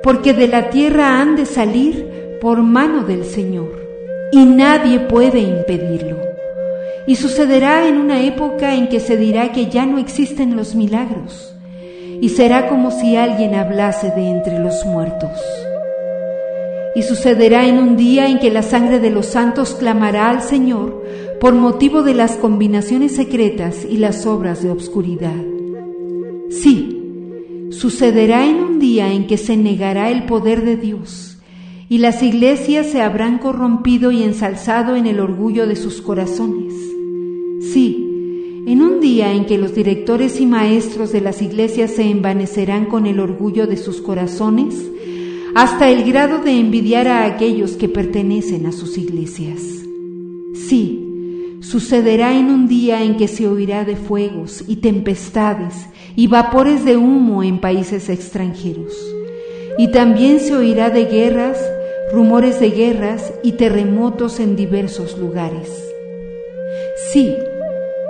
Porque 0.02 0.34
de 0.34 0.48
la 0.48 0.68
tierra 0.68 1.20
han 1.20 1.34
de 1.34 1.46
salir 1.46 2.38
por 2.40 2.62
mano 2.62 3.02
del 3.02 3.24
Señor, 3.24 3.88
y 4.30 4.44
nadie 4.44 5.00
puede 5.00 5.40
impedirlo. 5.40 6.18
Y 7.06 7.16
sucederá 7.16 7.88
en 7.88 7.96
una 7.96 8.22
época 8.22 8.74
en 8.74 8.88
que 8.88 9.00
se 9.00 9.16
dirá 9.16 9.52
que 9.52 9.66
ya 9.66 9.86
no 9.86 9.98
existen 9.98 10.54
los 10.54 10.74
milagros 10.74 11.55
y 12.20 12.30
será 12.30 12.68
como 12.68 12.90
si 12.90 13.16
alguien 13.16 13.54
hablase 13.54 14.10
de 14.10 14.28
entre 14.28 14.58
los 14.58 14.84
muertos. 14.84 15.30
Y 16.94 17.02
sucederá 17.02 17.66
en 17.66 17.78
un 17.78 17.96
día 17.96 18.28
en 18.28 18.38
que 18.38 18.50
la 18.50 18.62
sangre 18.62 19.00
de 19.00 19.10
los 19.10 19.26
santos 19.26 19.74
clamará 19.74 20.30
al 20.30 20.42
Señor 20.42 21.04
por 21.40 21.54
motivo 21.54 22.02
de 22.02 22.14
las 22.14 22.36
combinaciones 22.36 23.14
secretas 23.14 23.86
y 23.88 23.98
las 23.98 24.24
obras 24.26 24.62
de 24.62 24.70
obscuridad. 24.70 25.44
Sí, 26.48 27.68
sucederá 27.70 28.46
en 28.46 28.56
un 28.56 28.78
día 28.78 29.12
en 29.12 29.26
que 29.26 29.36
se 29.36 29.56
negará 29.56 30.10
el 30.10 30.24
poder 30.24 30.64
de 30.64 30.76
Dios 30.76 31.36
y 31.88 31.98
las 31.98 32.22
iglesias 32.22 32.86
se 32.86 33.00
habrán 33.00 33.38
corrompido 33.38 34.10
y 34.10 34.22
ensalzado 34.22 34.96
en 34.96 35.06
el 35.06 35.20
orgullo 35.20 35.66
de 35.66 35.76
sus 35.76 36.02
corazones. 36.02 36.74
Sí, 37.72 38.05
en 38.66 38.82
un 38.82 38.98
día 38.98 39.32
en 39.32 39.46
que 39.46 39.58
los 39.58 39.76
directores 39.76 40.40
y 40.40 40.46
maestros 40.46 41.12
de 41.12 41.20
las 41.20 41.40
iglesias 41.40 41.92
se 41.92 42.02
envanecerán 42.02 42.86
con 42.86 43.06
el 43.06 43.20
orgullo 43.20 43.68
de 43.68 43.76
sus 43.76 44.00
corazones, 44.00 44.74
hasta 45.54 45.88
el 45.88 46.02
grado 46.02 46.42
de 46.42 46.58
envidiar 46.58 47.06
a 47.06 47.24
aquellos 47.26 47.76
que 47.76 47.88
pertenecen 47.88 48.66
a 48.66 48.72
sus 48.72 48.98
iglesias. 48.98 49.62
Sí, 50.68 51.58
sucederá 51.60 52.36
en 52.36 52.46
un 52.46 52.66
día 52.66 53.04
en 53.04 53.16
que 53.16 53.28
se 53.28 53.46
oirá 53.46 53.84
de 53.84 53.94
fuegos 53.94 54.64
y 54.66 54.76
tempestades 54.76 55.86
y 56.16 56.26
vapores 56.26 56.84
de 56.84 56.96
humo 56.96 57.44
en 57.44 57.60
países 57.60 58.08
extranjeros. 58.08 58.92
Y 59.78 59.92
también 59.92 60.40
se 60.40 60.56
oirá 60.56 60.90
de 60.90 61.04
guerras, 61.04 61.58
rumores 62.12 62.58
de 62.58 62.70
guerras 62.70 63.32
y 63.44 63.52
terremotos 63.52 64.40
en 64.40 64.56
diversos 64.56 65.16
lugares. 65.18 65.70
Sí, 67.12 67.32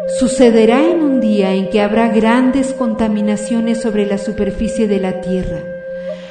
Sucederá 0.09 0.89
en 0.89 1.03
un 1.03 1.21
día 1.21 1.53
en 1.55 1.69
que 1.69 1.81
habrá 1.81 2.09
grandes 2.09 2.73
contaminaciones 2.73 3.83
sobre 3.83 4.07
la 4.07 4.19
superficie 4.19 4.87
de 4.87 5.01
la 5.01 5.21
tierra. 5.21 5.65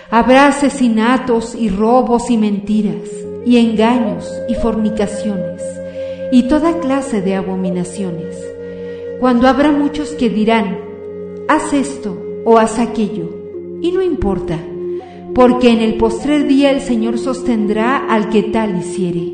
Habrá 0.09 0.47
asesinatos 0.47 1.53
y 1.55 1.69
robos 1.69 2.31
y 2.31 2.37
mentiras, 2.37 3.09
y 3.45 3.57
engaños 3.57 4.31
y 4.47 4.55
fornicaciones, 4.55 5.61
y 6.31 6.43
toda 6.43 6.79
clase 6.79 7.21
de 7.21 7.35
abominaciones. 7.35 8.41
Cuando 9.19 9.49
habrá 9.49 9.71
muchos 9.71 10.11
que 10.11 10.29
dirán, 10.29 10.79
haz 11.49 11.73
esto 11.73 12.17
o 12.45 12.57
haz 12.57 12.79
aquello, 12.79 13.29
y 13.81 13.91
no 13.91 14.01
importa, 14.01 14.57
porque 15.35 15.69
en 15.69 15.79
el 15.79 15.97
postrer 15.97 16.47
día 16.47 16.71
el 16.71 16.79
Señor 16.79 17.19
sostendrá 17.19 17.97
al 17.97 18.29
que 18.29 18.41
tal 18.43 18.79
hiciere. 18.79 19.33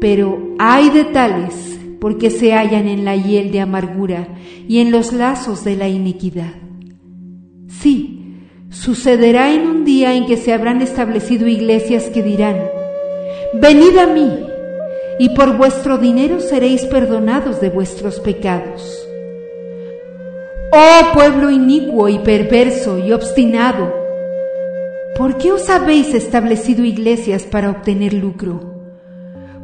Pero 0.00 0.56
hay 0.58 0.90
de 0.90 1.04
tales 1.04 1.71
porque 2.02 2.30
se 2.30 2.52
hallan 2.52 2.88
en 2.88 3.04
la 3.04 3.14
hiel 3.14 3.52
de 3.52 3.60
amargura 3.60 4.26
y 4.66 4.80
en 4.80 4.90
los 4.90 5.12
lazos 5.12 5.62
de 5.62 5.76
la 5.76 5.86
iniquidad. 5.86 6.54
Sí, 7.68 8.38
sucederá 8.70 9.54
en 9.54 9.68
un 9.68 9.84
día 9.84 10.12
en 10.16 10.26
que 10.26 10.36
se 10.36 10.52
habrán 10.52 10.82
establecido 10.82 11.46
iglesias 11.46 12.10
que 12.12 12.24
dirán, 12.24 12.56
venid 13.54 13.96
a 13.98 14.08
mí, 14.08 14.36
y 15.20 15.28
por 15.36 15.56
vuestro 15.56 15.96
dinero 15.96 16.40
seréis 16.40 16.86
perdonados 16.86 17.60
de 17.60 17.70
vuestros 17.70 18.18
pecados. 18.18 19.06
Oh 20.72 21.12
pueblo 21.14 21.52
inicuo 21.52 22.08
y 22.08 22.18
perverso 22.18 22.98
y 22.98 23.12
obstinado, 23.12 23.94
¿por 25.14 25.38
qué 25.38 25.52
os 25.52 25.70
habéis 25.70 26.14
establecido 26.14 26.84
iglesias 26.84 27.44
para 27.44 27.70
obtener 27.70 28.12
lucro? 28.12 28.71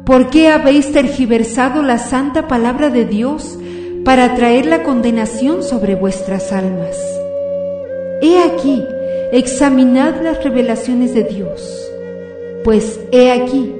¿Por 0.09 0.31
qué 0.31 0.47
habéis 0.47 0.91
tergiversado 0.91 1.83
la 1.83 1.99
santa 1.99 2.47
palabra 2.47 2.89
de 2.89 3.05
Dios 3.05 3.59
para 4.03 4.33
traer 4.33 4.65
la 4.65 4.81
condenación 4.81 5.61
sobre 5.61 5.93
vuestras 5.93 6.51
almas? 6.51 6.97
He 8.19 8.39
aquí, 8.39 8.83
examinad 9.31 10.19
las 10.23 10.43
revelaciones 10.43 11.13
de 11.13 11.25
Dios, 11.25 11.91
pues 12.63 12.99
he 13.11 13.29
aquí, 13.29 13.71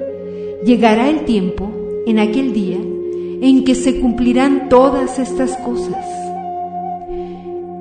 llegará 0.63 1.09
el 1.09 1.25
tiempo, 1.25 1.71
en 2.05 2.19
aquel 2.19 2.53
día, 2.53 2.77
en 2.77 3.63
que 3.63 3.73
se 3.73 3.99
cumplirán 3.99 4.69
todas 4.69 5.17
estas 5.17 5.57
cosas. 5.57 6.05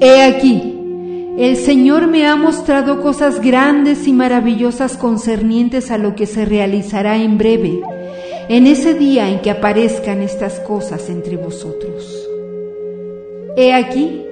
He 0.01 0.23
aquí, 0.23 0.75
el 1.37 1.55
Señor 1.57 2.07
me 2.07 2.27
ha 2.27 2.35
mostrado 2.35 3.03
cosas 3.03 3.43
grandes 3.43 4.09
y 4.09 4.15
maravillosas 4.15 4.97
concernientes 4.97 5.91
a 5.91 5.99
lo 5.99 6.15
que 6.15 6.25
se 6.25 6.47
realizará 6.47 7.19
en 7.19 7.37
breve 7.37 7.83
en 8.49 8.67
ese 8.67 8.95
día 8.95 9.29
en 9.29 9.41
que 9.41 9.51
aparezcan 9.51 10.23
estas 10.23 10.59
cosas 10.61 11.11
entre 11.11 11.37
vosotros. 11.37 12.29
He 13.57 13.75
aquí, 13.75 14.25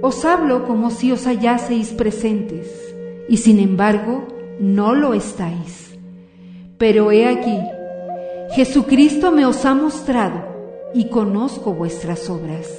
os 0.00 0.24
hablo 0.24 0.66
como 0.66 0.90
si 0.90 1.12
os 1.12 1.26
hallaseis 1.26 1.90
presentes, 1.90 2.66
y 3.28 3.36
sin 3.36 3.58
embargo 3.58 4.26
no 4.58 4.94
lo 4.94 5.12
estáis. 5.12 5.98
Pero 6.78 7.12
he 7.12 7.26
aquí, 7.26 7.58
Jesucristo 8.54 9.30
me 9.30 9.44
os 9.44 9.64
ha 9.66 9.74
mostrado, 9.74 10.90
y 10.94 11.08
conozco 11.08 11.74
vuestras 11.74 12.30
obras, 12.30 12.70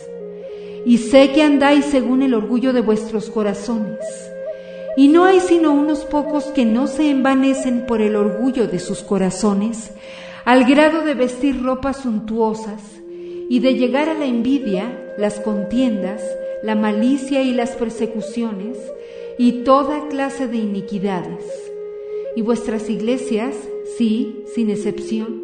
y 0.86 0.98
sé 0.98 1.32
que 1.32 1.44
andáis 1.44 1.86
según 1.86 2.24
el 2.24 2.34
orgullo 2.34 2.74
de 2.74 2.82
vuestros 2.82 3.30
corazones. 3.30 4.00
Y 4.96 5.08
no 5.08 5.26
hay 5.26 5.40
sino 5.40 5.72
unos 5.72 6.06
pocos 6.06 6.46
que 6.46 6.66
no 6.66 6.88
se 6.88 7.10
envanecen 7.10 7.86
por 7.88 8.02
el 8.02 8.16
orgullo 8.16 8.68
de 8.68 8.80
sus 8.80 9.02
corazones, 9.02 9.92
al 10.46 10.66
grado 10.66 11.06
de 11.06 11.14
vestir 11.14 11.64
ropas 11.64 12.02
suntuosas 12.02 12.82
y 13.50 13.60
de 13.60 13.76
llegar 13.76 14.10
a 14.10 14.14
la 14.14 14.26
envidia, 14.26 15.14
las 15.18 15.40
contiendas, 15.40 16.22
la 16.64 16.76
malicia 16.76 17.44
y 17.44 17.54
las 17.54 17.72
persecuciones 17.72 18.78
y 19.38 19.64
toda 19.64 20.08
clase 20.10 20.48
de 20.48 20.58
iniquidades. 20.58 21.46
Y 22.36 22.42
vuestras 22.42 22.90
iglesias, 22.90 23.56
sí, 23.98 24.44
sin 24.54 24.70
excepción, 24.70 25.42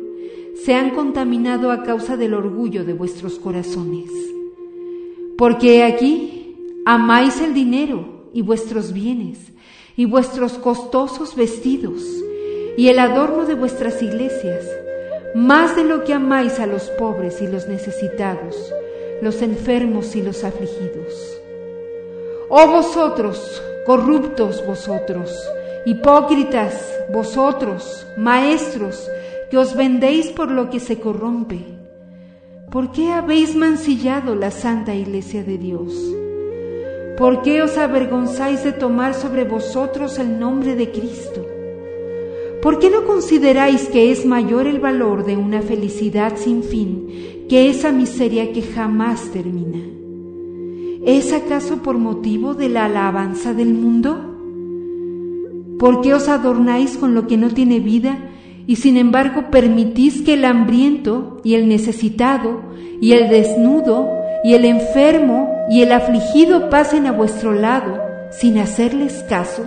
se 0.65 0.73
han 0.73 0.89
contaminado 0.89 1.71
a 1.71 1.83
causa 1.83 2.17
del 2.17 2.33
orgullo 2.33 2.83
de 2.83 2.93
vuestros 2.93 3.39
corazones. 3.39 4.09
Porque 5.37 5.83
aquí 5.83 6.55
amáis 6.85 7.39
el 7.39 7.53
dinero 7.53 8.29
y 8.33 8.41
vuestros 8.41 8.91
bienes 8.91 9.39
y 9.95 10.05
vuestros 10.05 10.53
costosos 10.53 11.35
vestidos 11.35 12.03
y 12.77 12.87
el 12.87 12.99
adorno 12.99 13.45
de 13.45 13.55
vuestras 13.55 14.01
iglesias 14.01 14.65
más 15.35 15.75
de 15.75 15.83
lo 15.83 16.03
que 16.03 16.13
amáis 16.13 16.59
a 16.59 16.65
los 16.65 16.89
pobres 16.91 17.41
y 17.41 17.47
los 17.47 17.67
necesitados, 17.67 18.73
los 19.21 19.41
enfermos 19.41 20.15
y 20.15 20.21
los 20.21 20.43
afligidos. 20.43 21.39
Oh 22.49 22.67
vosotros, 22.67 23.61
corruptos 23.85 24.65
vosotros, 24.65 25.31
hipócritas 25.85 26.99
vosotros, 27.11 28.07
maestros, 28.17 29.09
que 29.49 29.57
os 29.57 29.75
vendéis 29.75 30.27
por 30.27 30.51
lo 30.51 30.69
que 30.69 30.79
se 30.79 30.99
corrompe. 30.99 31.59
¿Por 32.71 32.91
qué 32.91 33.11
habéis 33.11 33.55
mancillado 33.55 34.35
la 34.35 34.51
santa 34.51 34.93
iglesia 34.93 35.43
de 35.43 35.57
Dios? 35.57 35.93
¿Por 37.17 37.41
qué 37.41 37.63
os 37.63 37.77
avergonzáis 37.77 38.63
de 38.63 38.71
tomar 38.71 39.13
sobre 39.13 39.43
vosotros 39.43 40.19
el 40.19 40.39
nombre 40.39 40.75
de 40.75 40.91
Cristo? 40.91 41.48
¿Por 42.61 42.79
qué 42.79 42.89
no 42.89 43.05
consideráis 43.05 43.87
que 43.87 44.11
es 44.11 44.25
mayor 44.25 44.67
el 44.67 44.79
valor 44.79 45.25
de 45.25 45.37
una 45.37 45.61
felicidad 45.61 46.33
sin 46.35 46.61
fin 46.61 47.45
que 47.47 47.69
esa 47.69 47.93
miseria 47.93 48.51
que 48.51 48.61
jamás 48.61 49.31
termina? 49.31 49.79
¿Es 51.05 51.31
acaso 51.31 51.77
por 51.77 51.97
motivo 51.97 52.55
de 52.55 52.67
la 52.67 52.85
alabanza 52.85 53.53
del 53.53 53.73
mundo? 53.73 54.35
¿Por 55.79 56.01
qué 56.01 56.13
os 56.13 56.27
adornáis 56.27 56.97
con 56.97 57.15
lo 57.15 57.27
que 57.27 57.37
no 57.37 57.49
tiene 57.51 57.79
vida 57.79 58.29
y 58.67 58.75
sin 58.75 58.97
embargo 58.97 59.49
permitís 59.49 60.21
que 60.21 60.33
el 60.33 60.43
hambriento 60.43 61.39
y 61.45 61.53
el 61.53 61.69
necesitado 61.69 62.61
y 62.99 63.13
el 63.13 63.29
desnudo 63.29 64.09
y 64.43 64.53
el 64.53 64.65
enfermo 64.65 65.49
y 65.69 65.81
el 65.81 65.93
afligido 65.93 66.69
pasen 66.69 67.07
a 67.07 67.13
vuestro 67.13 67.53
lado 67.53 68.01
sin 68.31 68.57
hacerles 68.57 69.23
caso? 69.29 69.63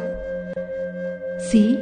¿Sí? 1.50 1.78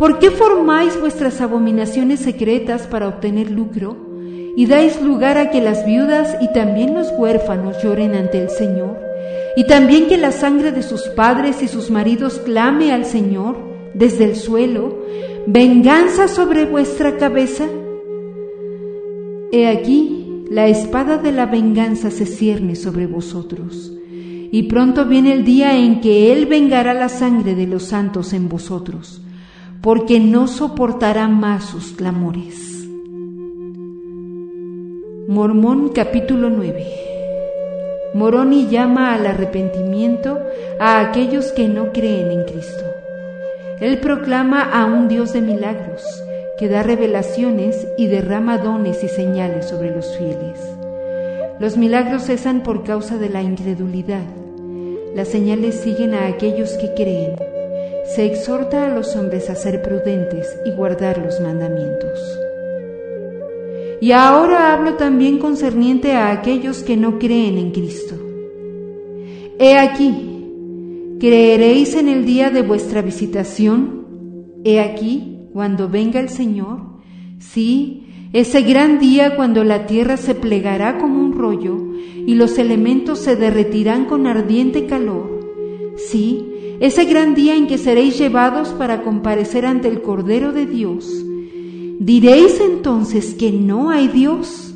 ¿Por 0.00 0.18
qué 0.18 0.32
formáis 0.32 0.98
vuestras 0.98 1.40
abominaciones 1.40 2.18
secretas 2.20 2.88
para 2.88 3.06
obtener 3.06 3.50
lucro? 3.50 4.08
y 4.56 4.66
dais 4.66 5.00
lugar 5.00 5.38
a 5.38 5.50
que 5.50 5.60
las 5.60 5.86
viudas 5.86 6.36
y 6.40 6.52
también 6.52 6.94
los 6.94 7.08
huérfanos 7.16 7.82
lloren 7.82 8.14
ante 8.14 8.42
el 8.42 8.50
Señor, 8.50 8.98
y 9.56 9.64
también 9.66 10.06
que 10.08 10.16
la 10.16 10.32
sangre 10.32 10.72
de 10.72 10.82
sus 10.82 11.02
padres 11.16 11.62
y 11.62 11.68
sus 11.68 11.90
maridos 11.90 12.40
clame 12.44 12.92
al 12.92 13.04
Señor 13.04 13.56
desde 13.94 14.24
el 14.24 14.36
suelo, 14.36 14.98
venganza 15.46 16.28
sobre 16.28 16.64
vuestra 16.64 17.16
cabeza. 17.16 17.66
He 19.52 19.66
aquí, 19.66 20.44
la 20.50 20.68
espada 20.68 21.18
de 21.18 21.32
la 21.32 21.46
venganza 21.46 22.10
se 22.10 22.26
cierne 22.26 22.76
sobre 22.76 23.06
vosotros, 23.06 23.92
y 24.52 24.64
pronto 24.64 25.06
viene 25.06 25.32
el 25.32 25.44
día 25.44 25.76
en 25.76 26.00
que 26.00 26.32
Él 26.32 26.46
vengará 26.46 26.92
la 26.92 27.08
sangre 27.08 27.54
de 27.54 27.66
los 27.66 27.84
santos 27.84 28.32
en 28.32 28.48
vosotros, 28.48 29.22
porque 29.82 30.20
no 30.20 30.46
soportará 30.46 31.28
más 31.28 31.64
sus 31.64 31.92
clamores. 31.92 32.86
Mormón 35.26 35.90
capítulo 35.90 36.50
9 36.50 36.86
Moroni 38.12 38.66
llama 38.68 39.14
al 39.14 39.26
arrepentimiento 39.26 40.38
a 40.78 41.00
aquellos 41.00 41.52
que 41.52 41.68
no 41.68 41.92
creen 41.92 42.30
en 42.30 42.44
Cristo. 42.44 42.84
Él 43.80 43.98
proclama 44.00 44.62
a 44.62 44.84
un 44.84 45.08
Dios 45.08 45.32
de 45.32 45.40
milagros, 45.40 46.02
que 46.58 46.68
da 46.68 46.82
revelaciones 46.82 47.86
y 47.96 48.08
derrama 48.08 48.58
dones 48.58 49.02
y 49.02 49.08
señales 49.08 49.66
sobre 49.66 49.94
los 49.94 50.14
fieles. 50.18 50.60
Los 51.58 51.78
milagros 51.78 52.24
cesan 52.24 52.62
por 52.62 52.82
causa 52.82 53.16
de 53.16 53.30
la 53.30 53.42
incredulidad. 53.42 54.24
Las 55.14 55.28
señales 55.28 55.76
siguen 55.76 56.12
a 56.12 56.26
aquellos 56.26 56.72
que 56.72 56.92
creen. 56.92 57.49
Se 58.14 58.26
exhorta 58.26 58.86
a 58.86 58.94
los 58.94 59.14
hombres 59.14 59.48
a 59.50 59.54
ser 59.54 59.82
prudentes 59.82 60.48
y 60.64 60.72
guardar 60.72 61.18
los 61.18 61.40
mandamientos. 61.40 62.18
Y 64.00 64.10
ahora 64.10 64.72
hablo 64.72 64.94
también 64.94 65.38
concerniente 65.38 66.12
a 66.12 66.32
aquellos 66.32 66.82
que 66.82 66.96
no 66.96 67.20
creen 67.20 67.56
en 67.56 67.70
Cristo. 67.70 68.16
He 69.60 69.78
aquí, 69.78 71.16
¿creeréis 71.20 71.94
en 71.94 72.08
el 72.08 72.24
día 72.24 72.50
de 72.50 72.62
vuestra 72.62 73.00
visitación? 73.00 74.06
He 74.64 74.80
aquí, 74.80 75.46
cuando 75.52 75.88
venga 75.88 76.18
el 76.18 76.30
Señor, 76.30 76.80
sí, 77.38 78.08
ese 78.32 78.62
gran 78.62 78.98
día 78.98 79.36
cuando 79.36 79.62
la 79.62 79.86
tierra 79.86 80.16
se 80.16 80.34
plegará 80.34 80.98
como 80.98 81.20
un 81.20 81.38
rollo 81.38 81.76
y 82.26 82.34
los 82.34 82.58
elementos 82.58 83.20
se 83.20 83.36
derretirán 83.36 84.06
con 84.06 84.26
ardiente 84.26 84.86
calor. 84.86 85.40
Sí, 85.96 86.49
ese 86.80 87.04
gran 87.04 87.34
día 87.34 87.54
en 87.54 87.68
que 87.68 87.78
seréis 87.78 88.18
llevados 88.18 88.70
para 88.70 89.02
comparecer 89.02 89.64
ante 89.64 89.86
el 89.86 90.02
Cordero 90.02 90.52
de 90.52 90.66
Dios 90.66 91.24
¿Diréis 92.02 92.58
entonces 92.62 93.34
que 93.34 93.52
no 93.52 93.90
hay 93.90 94.08
Dios? 94.08 94.74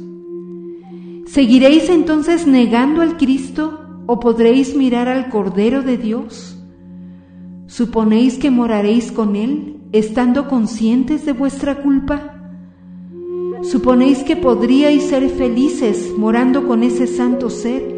¿Seguiréis 1.25 1.89
entonces 1.89 2.47
negando 2.47 3.01
al 3.01 3.17
Cristo 3.17 3.81
o 4.05 4.21
podréis 4.21 4.77
mirar 4.77 5.09
al 5.09 5.31
Cordero 5.31 5.81
de 5.81 5.97
Dios? 5.97 6.59
¿Suponéis 7.67 8.37
que 8.37 8.51
moraréis 8.51 9.11
con 9.11 9.37
Él 9.37 9.79
estando 9.93 10.49
conscientes 10.49 11.25
de 11.25 11.33
vuestra 11.33 11.77
culpa? 11.77 12.35
¿Suponéis 13.63 14.23
que 14.23 14.37
podríais 14.37 15.05
ser 15.05 15.31
felices 15.31 16.13
morando 16.19 16.69
con 16.69 16.83
ese 16.83 17.07
santo 17.07 17.49
ser 17.49 17.94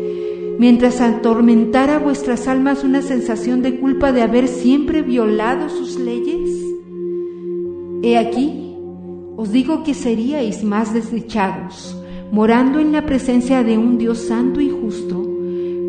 mientras 0.59 1.01
atormentara 1.01 1.99
vuestras 1.99 2.49
almas 2.49 2.85
una 2.85 3.03
sensación 3.03 3.62
de 3.62 3.79
culpa 3.79 4.12
de 4.12 4.23
haber 4.23 4.49
siempre 4.49 5.03
violado 5.03 5.69
sus 5.69 5.99
leyes? 5.99 6.51
He 8.03 8.16
aquí, 8.19 8.75
os 9.37 9.53
digo 9.53 9.83
que 9.83 9.95
seríais 9.95 10.64
más 10.64 10.95
desdichados, 10.95 11.97
morando 12.33 12.79
en 12.79 12.92
la 12.92 13.05
presencia 13.05 13.62
de 13.62 13.79
un 13.79 13.99
Dios 13.99 14.19
santo 14.19 14.61
y 14.61 14.71
justo, 14.71 15.23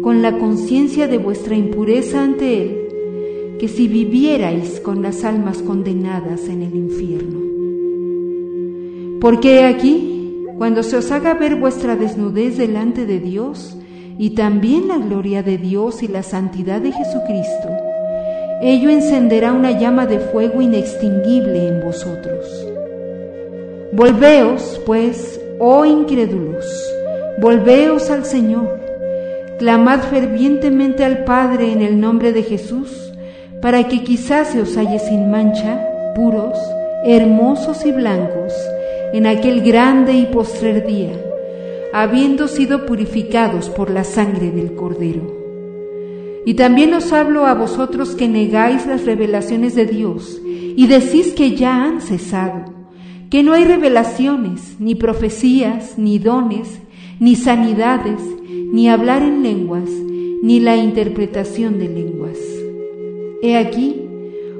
con 0.01 0.21
la 0.21 0.37
conciencia 0.37 1.07
de 1.07 1.17
vuestra 1.17 1.55
impureza 1.55 2.23
ante 2.23 2.61
Él, 2.61 3.57
que 3.59 3.67
si 3.67 3.87
vivierais 3.87 4.79
con 4.79 5.01
las 5.01 5.23
almas 5.23 5.61
condenadas 5.61 6.47
en 6.47 6.61
el 6.61 6.75
infierno. 6.75 7.39
Porque 9.19 9.63
aquí, 9.63 10.43
cuando 10.57 10.83
se 10.83 10.97
os 10.97 11.11
haga 11.11 11.33
ver 11.33 11.55
vuestra 11.55 11.95
desnudez 11.95 12.57
delante 12.57 13.05
de 13.05 13.19
Dios, 13.19 13.77
y 14.17 14.31
también 14.31 14.87
la 14.87 14.97
gloria 14.97 15.43
de 15.43 15.57
Dios 15.57 16.01
y 16.03 16.07
la 16.07 16.23
santidad 16.23 16.81
de 16.81 16.91
Jesucristo, 16.91 17.69
ello 18.61 18.89
encenderá 18.89 19.53
una 19.53 19.71
llama 19.71 20.07
de 20.07 20.19
fuego 20.19 20.61
inextinguible 20.61 21.67
en 21.67 21.81
vosotros. 21.81 22.67
Volveos, 23.91 24.81
pues, 24.85 25.39
oh 25.59 25.85
incrédulos, 25.85 26.65
volveos 27.39 28.09
al 28.09 28.25
Señor. 28.25 28.79
Clamad 29.59 30.01
fervientemente 30.01 31.03
al 31.03 31.23
Padre 31.23 31.71
en 31.71 31.81
el 31.81 31.99
nombre 31.99 32.33
de 32.33 32.43
Jesús, 32.43 33.13
para 33.61 33.87
que 33.87 34.03
quizás 34.03 34.49
se 34.49 34.61
os 34.61 34.75
halle 34.75 34.99
sin 34.99 35.29
mancha, 35.29 36.13
puros, 36.15 36.57
hermosos 37.05 37.85
y 37.85 37.91
blancos, 37.91 38.53
en 39.13 39.27
aquel 39.27 39.61
grande 39.61 40.13
y 40.13 40.25
postrer 40.25 40.85
día, 40.85 41.13
habiendo 41.93 42.47
sido 42.47 42.85
purificados 42.85 43.69
por 43.69 43.89
la 43.89 44.03
sangre 44.03 44.51
del 44.51 44.75
Cordero. 44.75 45.35
Y 46.45 46.53
también 46.53 46.93
os 46.93 47.11
hablo 47.13 47.45
a 47.45 47.53
vosotros 47.53 48.15
que 48.15 48.27
negáis 48.27 48.85
las 48.85 49.05
revelaciones 49.05 49.75
de 49.75 49.85
Dios 49.85 50.41
y 50.45 50.87
decís 50.87 51.33
que 51.33 51.55
ya 51.55 51.83
han 51.83 52.01
cesado 52.01 52.77
que 53.29 53.43
no 53.43 53.53
hay 53.53 53.65
revelaciones, 53.65 54.77
ni 54.79 54.95
profecías, 54.95 55.97
ni 55.97 56.19
dones, 56.19 56.79
ni 57.19 57.35
sanidades, 57.35 58.21
ni 58.71 58.89
hablar 58.89 59.21
en 59.21 59.43
lenguas, 59.43 59.89
ni 60.41 60.59
la 60.59 60.77
interpretación 60.77 61.77
de 61.77 61.89
lenguas. 61.89 62.37
He 63.41 63.57
aquí, 63.57 63.95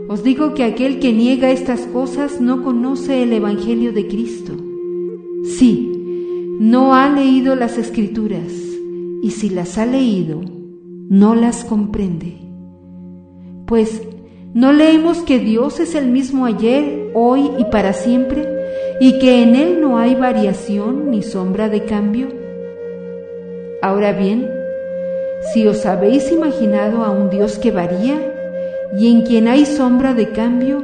os 0.09 0.23
digo 0.23 0.53
que 0.53 0.63
aquel 0.63 0.99
que 0.99 1.13
niega 1.13 1.49
estas 1.49 1.81
cosas 1.87 2.41
no 2.41 2.63
conoce 2.63 3.23
el 3.23 3.31
Evangelio 3.33 3.93
de 3.93 4.07
Cristo. 4.07 4.53
Sí, 5.45 5.96
no 6.59 6.93
ha 6.93 7.09
leído 7.09 7.55
las 7.55 7.77
escrituras, 7.77 8.51
y 9.21 9.31
si 9.31 9.49
las 9.49 9.77
ha 9.77 9.85
leído, 9.85 10.41
no 11.09 11.35
las 11.35 11.63
comprende. 11.63 12.37
Pues, 13.65 14.01
¿no 14.53 14.71
leemos 14.71 15.19
que 15.19 15.39
Dios 15.39 15.79
es 15.79 15.95
el 15.95 16.07
mismo 16.07 16.45
ayer, 16.45 17.11
hoy 17.13 17.49
y 17.59 17.65
para 17.65 17.93
siempre? 17.93 18.57
y 18.99 19.19
que 19.19 19.43
en 19.43 19.55
Él 19.55 19.81
no 19.81 19.97
hay 19.99 20.15
variación 20.15 21.11
ni 21.11 21.21
sombra 21.21 21.69
de 21.69 21.85
cambio? 21.85 22.29
Ahora 23.81 24.11
bien, 24.11 24.49
si 25.53 25.67
os 25.67 25.85
habéis 25.85 26.31
imaginado 26.31 27.03
a 27.03 27.11
un 27.11 27.29
Dios 27.29 27.59
que 27.59 27.71
varía 27.71 28.33
y 28.97 29.11
en 29.11 29.21
quien 29.21 29.47
hay 29.47 29.65
sombra 29.65 30.13
de 30.13 30.29
cambio, 30.31 30.83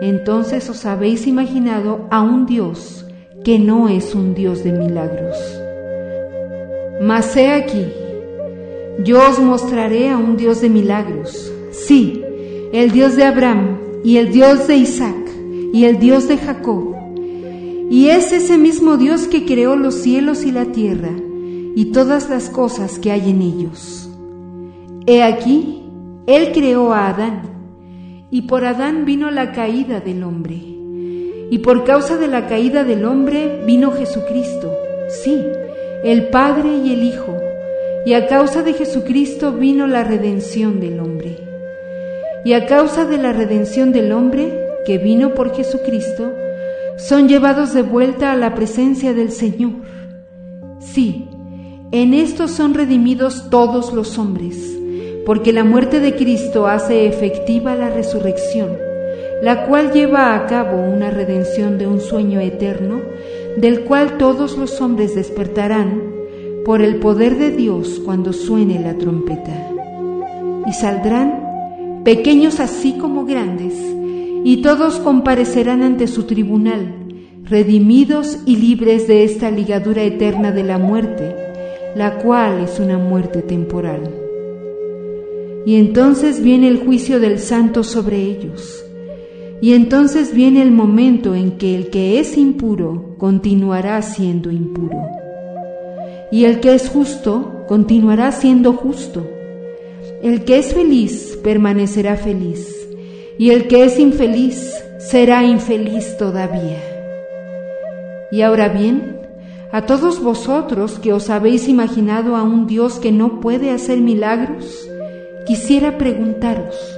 entonces 0.00 0.68
os 0.68 0.84
habéis 0.84 1.26
imaginado 1.26 2.06
a 2.10 2.22
un 2.22 2.46
Dios 2.46 3.05
que 3.46 3.60
no 3.60 3.88
es 3.88 4.14
un 4.16 4.34
Dios 4.34 4.64
de 4.64 4.72
milagros. 4.72 5.36
Mas 7.00 7.36
he 7.36 7.52
aquí, 7.52 7.86
yo 9.04 9.20
os 9.30 9.38
mostraré 9.38 10.10
a 10.10 10.18
un 10.18 10.36
Dios 10.36 10.60
de 10.60 10.68
milagros, 10.68 11.52
sí, 11.70 12.22
el 12.72 12.90
Dios 12.90 13.14
de 13.14 13.22
Abraham 13.22 13.78
y 14.02 14.16
el 14.16 14.32
Dios 14.32 14.66
de 14.66 14.74
Isaac 14.74 15.30
y 15.72 15.84
el 15.84 16.00
Dios 16.00 16.26
de 16.26 16.38
Jacob 16.38 16.96
y 17.88 18.08
es 18.08 18.32
ese 18.32 18.58
mismo 18.58 18.96
Dios 18.96 19.28
que 19.28 19.44
creó 19.44 19.76
los 19.76 19.94
cielos 19.94 20.44
y 20.44 20.50
la 20.50 20.72
tierra 20.72 21.12
y 21.76 21.92
todas 21.92 22.28
las 22.28 22.50
cosas 22.50 22.98
que 22.98 23.12
hay 23.12 23.30
en 23.30 23.42
ellos. 23.42 24.10
He 25.06 25.22
aquí, 25.22 25.84
Él 26.26 26.50
creó 26.52 26.92
a 26.92 27.08
Adán, 27.10 27.42
y 28.28 28.42
por 28.42 28.64
Adán 28.64 29.04
vino 29.04 29.30
la 29.30 29.52
caída 29.52 30.00
del 30.00 30.24
hombre. 30.24 30.75
Y 31.50 31.58
por 31.58 31.84
causa 31.84 32.16
de 32.16 32.28
la 32.28 32.46
caída 32.46 32.84
del 32.84 33.04
hombre 33.04 33.60
vino 33.64 33.92
Jesucristo, 33.92 34.76
sí, 35.08 35.46
el 36.02 36.28
Padre 36.28 36.76
y 36.84 36.92
el 36.92 37.02
Hijo, 37.02 37.36
y 38.04 38.14
a 38.14 38.26
causa 38.26 38.62
de 38.62 38.72
Jesucristo 38.72 39.52
vino 39.52 39.86
la 39.86 40.04
redención 40.04 40.80
del 40.80 41.00
hombre. 41.00 41.38
Y 42.44 42.52
a 42.52 42.66
causa 42.66 43.04
de 43.04 43.18
la 43.18 43.32
redención 43.32 43.92
del 43.92 44.12
hombre, 44.12 44.52
que 44.84 44.98
vino 44.98 45.34
por 45.34 45.54
Jesucristo, 45.54 46.32
son 46.96 47.28
llevados 47.28 47.74
de 47.74 47.82
vuelta 47.82 48.32
a 48.32 48.36
la 48.36 48.54
presencia 48.54 49.12
del 49.12 49.32
Señor. 49.32 49.72
Sí, 50.78 51.28
en 51.92 52.14
esto 52.14 52.48
son 52.48 52.74
redimidos 52.74 53.50
todos 53.50 53.92
los 53.92 54.18
hombres, 54.18 54.78
porque 55.26 55.52
la 55.52 55.64
muerte 55.64 56.00
de 56.00 56.14
Cristo 56.14 56.66
hace 56.66 57.06
efectiva 57.06 57.74
la 57.74 57.90
resurrección, 57.90 58.85
la 59.42 59.66
cual 59.66 59.92
lleva 59.92 60.34
a 60.34 60.46
cabo 60.46 60.80
una 60.80 61.10
redención 61.10 61.78
de 61.78 61.86
un 61.86 62.00
sueño 62.00 62.40
eterno, 62.40 63.00
del 63.56 63.84
cual 63.84 64.16
todos 64.18 64.56
los 64.56 64.80
hombres 64.80 65.14
despertarán 65.14 66.02
por 66.64 66.82
el 66.82 66.96
poder 66.96 67.36
de 67.38 67.50
Dios 67.50 68.00
cuando 68.04 68.32
suene 68.32 68.80
la 68.80 68.98
trompeta. 68.98 69.70
Y 70.66 70.72
saldrán, 70.72 72.02
pequeños 72.04 72.60
así 72.60 72.94
como 72.98 73.24
grandes, 73.24 73.74
y 74.44 74.62
todos 74.62 74.98
comparecerán 74.98 75.82
ante 75.82 76.06
su 76.06 76.24
tribunal, 76.24 76.94
redimidos 77.44 78.38
y 78.46 78.56
libres 78.56 79.06
de 79.06 79.24
esta 79.24 79.50
ligadura 79.50 80.02
eterna 80.02 80.50
de 80.50 80.64
la 80.64 80.78
muerte, 80.78 81.34
la 81.94 82.18
cual 82.18 82.60
es 82.60 82.80
una 82.80 82.98
muerte 82.98 83.42
temporal. 83.42 84.10
Y 85.64 85.76
entonces 85.76 86.42
viene 86.42 86.68
el 86.68 86.78
juicio 86.78 87.20
del 87.20 87.38
santo 87.38 87.82
sobre 87.82 88.22
ellos. 88.22 88.85
Y 89.60 89.72
entonces 89.72 90.34
viene 90.34 90.62
el 90.62 90.70
momento 90.70 91.34
en 91.34 91.52
que 91.52 91.74
el 91.74 91.90
que 91.90 92.20
es 92.20 92.36
impuro 92.36 93.14
continuará 93.18 94.00
siendo 94.02 94.50
impuro. 94.50 94.98
Y 96.30 96.44
el 96.44 96.60
que 96.60 96.74
es 96.74 96.88
justo 96.88 97.64
continuará 97.66 98.32
siendo 98.32 98.74
justo. 98.74 99.26
El 100.22 100.44
que 100.44 100.58
es 100.58 100.74
feliz 100.74 101.38
permanecerá 101.42 102.16
feliz 102.16 102.76
y 103.38 103.50
el 103.50 103.68
que 103.68 103.84
es 103.84 103.98
infeliz 103.98 104.72
será 104.98 105.44
infeliz 105.44 106.16
todavía. 106.16 106.80
Y 108.30 108.42
ahora 108.42 108.68
bien, 108.68 109.20
a 109.72 109.82
todos 109.82 110.22
vosotros 110.22 110.98
que 110.98 111.12
os 111.12 111.30
habéis 111.30 111.68
imaginado 111.68 112.34
a 112.36 112.42
un 112.42 112.66
Dios 112.66 112.98
que 112.98 113.12
no 113.12 113.40
puede 113.40 113.70
hacer 113.70 114.00
milagros, 114.00 114.88
quisiera 115.46 115.98
preguntaros, 115.98 116.95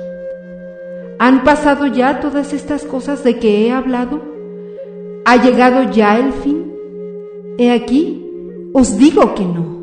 ¿han 1.18 1.44
pasado 1.44 1.86
ya 1.86 2.20
todas 2.20 2.52
estas 2.52 2.84
cosas 2.84 3.24
de 3.24 3.38
que 3.38 3.66
he 3.66 3.72
hablado? 3.72 4.22
¿Ha 5.24 5.42
llegado 5.42 5.90
ya 5.92 6.18
el 6.18 6.32
fin? 6.32 6.72
He 7.58 7.70
aquí, 7.70 8.24
os 8.72 8.96
digo 8.98 9.34
que 9.34 9.44
no. 9.44 9.78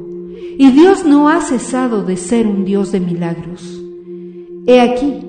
Y 0.58 0.72
Dios 0.72 1.06
no 1.06 1.30
ha 1.30 1.42
cesado 1.42 2.04
de 2.04 2.18
ser 2.18 2.48
un 2.48 2.66
Dios 2.66 2.92
de 2.92 3.00
milagros. 3.00 3.82
He 4.66 4.80
aquí, 4.80 5.26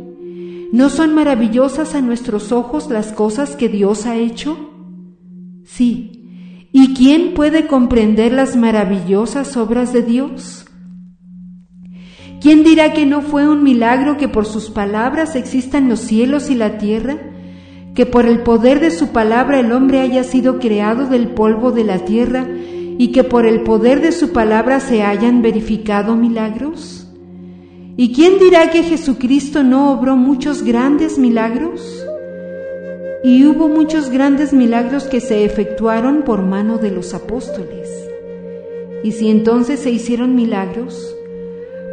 ¿No 0.73 0.91
son 0.91 1.15
maravillosas 1.15 1.95
a 1.95 2.01
nuestros 2.01 2.51
ojos 2.53 2.91
las 2.91 3.13
cosas 3.13 3.55
que 3.55 3.69
Dios 3.69 4.05
ha 4.05 4.17
hecho? 4.17 4.59
Sí. 5.65 6.69
¿Y 6.73 6.93
quién 6.93 7.35
puede 7.35 7.67
comprender 7.67 8.33
las 8.33 8.57
maravillosas 8.57 9.57
obras 9.57 9.93
de 9.93 10.03
Dios? 10.03 10.66
¿Quién 12.41 12.65
dirá 12.65 12.93
que 12.93 13.07
no 13.07 13.23
fue 13.23 13.49
un 13.49 13.63
milagro 13.63 14.17
que 14.17 14.29
por 14.29 14.45
sus 14.45 14.71
palabras 14.71 15.37
existan 15.37 15.89
los 15.89 16.01
cielos 16.01 16.51
y 16.51 16.55
la 16.55 16.77
tierra? 16.77 17.17
¿Que 17.95 18.05
por 18.05 18.27
el 18.27 18.43
poder 18.43 18.81
de 18.81 18.91
su 18.91 19.09
palabra 19.09 19.59
el 19.59 19.73
hombre 19.73 20.01
haya 20.01 20.23
sido 20.23 20.59
creado 20.59 21.07
del 21.07 21.29
polvo 21.29 21.73
de 21.73 21.85
la 21.85 22.01
tierra 22.05 22.47
y 22.99 23.09
que 23.13 23.25
por 23.25 23.47
el 23.47 23.63
poder 23.63 24.03
de 24.03 24.13
su 24.13 24.33
palabra 24.33 24.81
se 24.81 25.03
hayan 25.03 25.41
verificado 25.41 26.15
milagros? 26.15 27.09
¿Y 27.97 28.13
quién 28.13 28.39
dirá 28.39 28.71
que 28.71 28.83
Jesucristo 28.83 29.63
no 29.63 29.91
obró 29.91 30.17
muchos 30.17 30.63
grandes 30.63 31.19
milagros? 31.19 32.05
Y 33.25 33.47
hubo 33.47 33.69
muchos 33.69 34.11
grandes 34.11 34.53
milagros 34.53 35.05
que 35.05 35.21
se 35.21 35.47
efectuaron 35.47 36.23
por 36.23 36.43
mano 36.43 36.77
de 36.77 36.91
los 36.91 37.15
apóstoles. 37.15 37.89
Y 39.03 39.13
si 39.13 39.31
entonces 39.31 39.81
se 39.81 39.91
hicieron 39.91 40.35
milagros, 40.35 41.17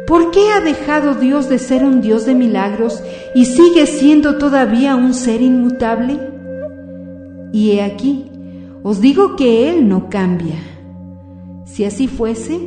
¿por 0.06 0.30
qué 0.30 0.50
ha 0.50 0.60
dejado 0.60 1.14
Dios 1.14 1.48
de 1.48 1.58
ser 1.58 1.84
un 1.84 2.00
Dios 2.00 2.26
de 2.26 2.34
milagros 2.34 3.02
y 3.34 3.46
sigue 3.46 3.86
siendo 3.86 4.38
todavía 4.38 4.96
un 4.96 5.14
ser 5.14 5.42
inmutable? 5.42 6.18
Y 7.52 7.72
he 7.72 7.82
aquí, 7.82 8.30
os 8.82 9.00
digo 9.00 9.36
que 9.36 9.70
Él 9.70 9.88
no 9.88 10.10
cambia. 10.10 10.56
Si 11.64 11.84
así 11.84 12.08
fuese, 12.08 12.60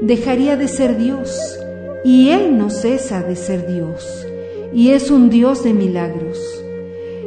dejaría 0.00 0.56
de 0.56 0.68
ser 0.68 0.96
Dios 0.96 1.58
y 2.04 2.30
Él 2.30 2.56
no 2.56 2.70
cesa 2.70 3.22
de 3.22 3.36
ser 3.36 3.66
Dios, 3.66 4.26
y 4.72 4.90
es 4.90 5.10
un 5.10 5.28
Dios 5.28 5.62
de 5.62 5.74
milagros. 5.74 6.38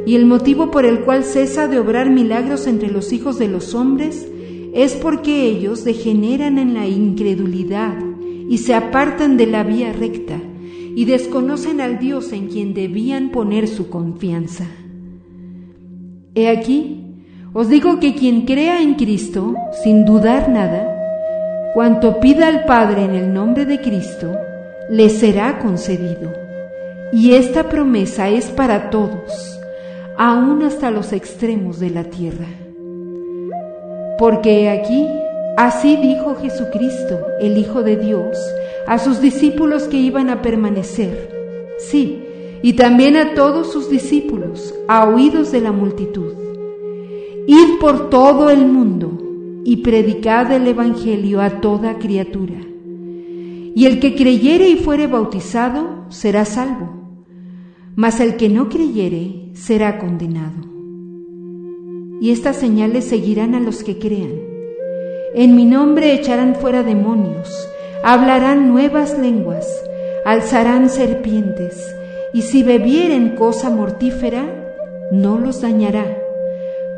Y 0.06 0.16
el 0.16 0.26
motivo 0.26 0.70
por 0.70 0.84
el 0.84 1.00
cual 1.00 1.24
cesa 1.24 1.68
de 1.68 1.78
obrar 1.78 2.10
milagros 2.10 2.66
entre 2.66 2.90
los 2.90 3.12
hijos 3.12 3.38
de 3.38 3.48
los 3.48 3.74
hombres 3.74 4.28
es 4.74 4.94
porque 4.96 5.46
ellos 5.46 5.84
degeneran 5.84 6.58
en 6.58 6.74
la 6.74 6.86
incredulidad 6.86 7.94
y 8.48 8.58
se 8.58 8.74
apartan 8.74 9.36
de 9.36 9.46
la 9.46 9.62
vía 9.62 9.92
recta 9.92 10.40
y 10.96 11.04
desconocen 11.06 11.80
al 11.80 11.98
Dios 11.98 12.32
en 12.32 12.48
quien 12.48 12.74
debían 12.74 13.30
poner 13.30 13.68
su 13.68 13.88
confianza. 13.88 14.66
He 16.34 16.48
aquí, 16.48 17.00
os 17.52 17.68
digo 17.68 18.00
que 18.00 18.14
quien 18.14 18.42
crea 18.42 18.82
en 18.82 18.94
Cristo, 18.94 19.54
sin 19.82 20.04
dudar 20.04 20.48
nada, 20.48 20.90
cuanto 21.74 22.20
pida 22.20 22.48
al 22.48 22.64
Padre 22.64 23.04
en 23.04 23.14
el 23.14 23.32
nombre 23.32 23.64
de 23.64 23.80
Cristo, 23.80 24.36
le 24.90 25.08
será 25.08 25.58
concedido. 25.58 26.32
Y 27.12 27.34
esta 27.34 27.68
promesa 27.68 28.28
es 28.28 28.46
para 28.46 28.90
todos, 28.90 29.60
aún 30.16 30.62
hasta 30.62 30.90
los 30.90 31.12
extremos 31.12 31.78
de 31.78 31.90
la 31.90 32.04
tierra. 32.04 32.46
Porque 34.18 34.68
aquí, 34.68 35.08
así 35.56 35.96
dijo 35.96 36.36
Jesucristo, 36.36 37.20
el 37.40 37.58
Hijo 37.58 37.82
de 37.82 37.96
Dios, 37.96 38.36
a 38.86 38.98
sus 38.98 39.20
discípulos 39.20 39.84
que 39.84 39.96
iban 39.96 40.30
a 40.30 40.42
permanecer, 40.42 41.30
sí, 41.78 42.22
y 42.62 42.74
también 42.74 43.16
a 43.16 43.34
todos 43.34 43.72
sus 43.72 43.90
discípulos, 43.90 44.74
a 44.88 45.08
oídos 45.08 45.52
de 45.52 45.60
la 45.60 45.72
multitud. 45.72 46.32
Id 47.46 47.78
por 47.78 48.08
todo 48.08 48.48
el 48.48 48.66
mundo 48.66 49.18
y 49.64 49.78
predicad 49.78 50.50
el 50.52 50.66
Evangelio 50.66 51.40
a 51.40 51.60
toda 51.60 51.98
criatura. 51.98 52.60
Y 53.76 53.86
el 53.86 54.00
que 54.00 54.14
creyere 54.14 54.68
y 54.68 54.76
fuere 54.76 55.08
bautizado 55.08 56.06
será 56.08 56.44
salvo, 56.44 56.90
mas 57.96 58.20
el 58.20 58.36
que 58.36 58.48
no 58.48 58.68
creyere 58.68 59.50
será 59.52 59.98
condenado. 59.98 60.64
Y 62.20 62.30
estas 62.30 62.56
señales 62.56 63.04
seguirán 63.04 63.54
a 63.54 63.60
los 63.60 63.82
que 63.84 63.98
crean. 63.98 64.53
En 65.34 65.56
mi 65.56 65.64
nombre 65.64 66.14
echarán 66.14 66.54
fuera 66.54 66.84
demonios, 66.84 67.68
hablarán 68.04 68.68
nuevas 68.68 69.18
lenguas, 69.18 69.66
alzarán 70.24 70.88
serpientes, 70.88 71.96
y 72.32 72.42
si 72.42 72.62
bebieren 72.62 73.34
cosa 73.34 73.68
mortífera, 73.68 74.44
no 75.10 75.38
los 75.38 75.60
dañará. 75.60 76.06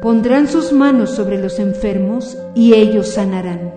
Pondrán 0.03 0.49
sus 0.49 0.73
manos 0.73 1.13
sobre 1.13 1.39
los 1.39 1.59
enfermos 1.59 2.37
y 2.55 2.75
ellos 2.75 3.09
sanarán. 3.09 3.73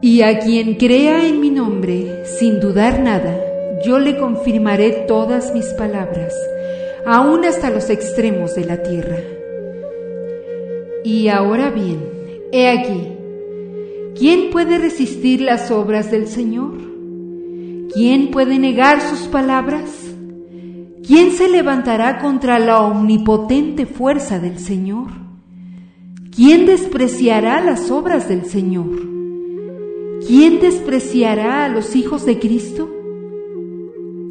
Y 0.00 0.22
a 0.22 0.38
quien 0.38 0.76
crea 0.76 1.26
en 1.26 1.40
mi 1.40 1.50
nombre, 1.50 2.24
sin 2.24 2.60
dudar 2.60 3.00
nada, 3.00 3.36
yo 3.84 3.98
le 3.98 4.16
confirmaré 4.16 5.06
todas 5.08 5.52
mis 5.52 5.66
palabras, 5.74 6.34
aún 7.04 7.44
hasta 7.44 7.68
los 7.70 7.90
extremos 7.90 8.54
de 8.54 8.64
la 8.64 8.82
tierra. 8.84 9.18
Y 11.02 11.26
ahora 11.26 11.70
bien, 11.70 12.11
he 12.52 12.68
aquí, 12.68 13.08
¿quién 14.16 14.50
puede 14.50 14.78
resistir 14.78 15.40
las 15.40 15.70
obras 15.70 16.10
del 16.10 16.28
Señor? 16.28 16.78
¿Quién 17.92 18.30
puede 18.30 18.58
negar 18.58 19.00
sus 19.00 19.20
palabras? 19.28 19.90
¿Quién 21.04 21.32
se 21.32 21.48
levantará 21.48 22.20
contra 22.20 22.58
la 22.58 22.82
omnipotente 22.82 23.86
fuerza 23.86 24.38
del 24.38 24.58
Señor? 24.58 25.08
¿Quién 26.34 26.66
despreciará 26.66 27.60
las 27.60 27.90
obras 27.90 28.28
del 28.28 28.44
Señor? 28.44 29.12
¿quién 30.26 30.60
despreciará 30.60 31.64
a 31.64 31.68
los 31.68 31.96
hijos 31.96 32.24
de 32.24 32.38
Cristo? 32.38 32.88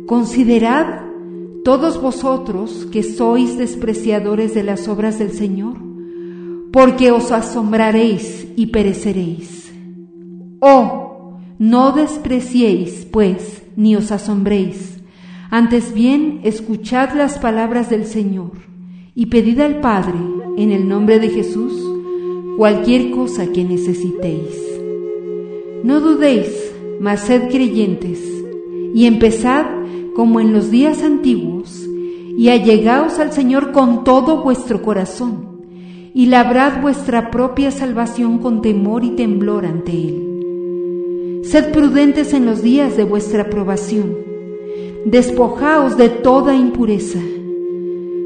Considerad 0.06 1.06
todos 1.64 2.02
vosotros 2.02 2.88
que 2.92 3.04
sois 3.04 3.58
despreciadores 3.58 4.54
de 4.54 4.64
las 4.64 4.88
obras 4.88 5.20
del 5.20 5.32
Señor, 5.32 5.76
porque 6.72 7.12
os 7.12 7.32
asombraréis 7.32 8.48
y 8.56 8.68
pereceréis. 8.68 9.72
Oh, 10.60 11.38
no 11.60 11.92
despreciéis, 11.92 13.06
pues, 13.12 13.64
ni 13.76 13.96
os 13.96 14.12
asombréis. 14.12 14.98
Antes 15.50 15.94
bien, 15.94 16.40
escuchad 16.44 17.14
las 17.14 17.38
palabras 17.40 17.90
del 17.90 18.06
Señor 18.06 18.52
y 19.14 19.26
pedid 19.26 19.60
al 19.60 19.82
Padre, 19.82 20.18
en 20.58 20.72
el 20.72 20.88
nombre 20.88 21.20
de 21.20 21.30
Jesús, 21.30 21.74
cualquier 22.58 23.12
cosa 23.12 23.52
que 23.52 23.66
necesitéis. 23.66 24.56
No 25.84 26.00
dudéis, 26.00 26.72
mas 27.02 27.22
sed 27.22 27.50
creyentes, 27.50 28.20
y 28.96 29.06
empezad 29.06 29.66
como 30.16 30.40
en 30.40 30.54
los 30.54 30.72
días 30.72 31.04
antiguos, 31.04 31.86
y 32.38 32.50
allegaos 32.50 33.20
al 33.20 33.34
Señor 33.34 33.72
con 33.74 34.06
todo 34.06 34.42
vuestro 34.42 34.82
corazón 34.82 35.51
y 36.14 36.26
labrad 36.26 36.82
vuestra 36.82 37.32
propia 37.32 37.72
salvación 37.72 38.40
con 38.40 38.62
temor 38.62 39.04
y 39.04 39.12
temblor 39.12 39.66
ante 39.66 39.92
Él. 39.92 41.42
Sed 41.44 41.72
prudentes 41.72 42.34
en 42.34 42.46
los 42.46 42.62
días 42.62 42.98
de 42.98 43.04
vuestra 43.04 43.44
aprobación, 43.44 44.18
despojaos 45.06 45.98
de 45.98 46.10
toda 46.10 46.56
impureza. 46.56 47.20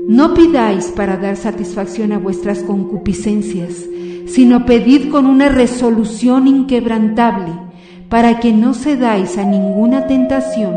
No 0.07 0.33
pidáis 0.33 0.87
para 0.87 1.17
dar 1.17 1.35
satisfacción 1.37 2.11
a 2.11 2.19
vuestras 2.19 2.61
concupiscencias, 2.63 3.85
sino 4.27 4.65
pedid 4.65 5.09
con 5.09 5.25
una 5.25 5.49
resolución 5.49 6.47
inquebrantable, 6.47 7.53
para 8.09 8.39
que 8.39 8.53
no 8.53 8.73
cedáis 8.73 9.37
a 9.37 9.45
ninguna 9.45 10.07
tentación, 10.07 10.75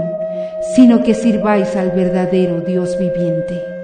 sino 0.75 1.03
que 1.03 1.15
sirváis 1.15 1.77
al 1.77 1.91
verdadero 1.91 2.61
Dios 2.63 2.97
viviente. 2.99 3.78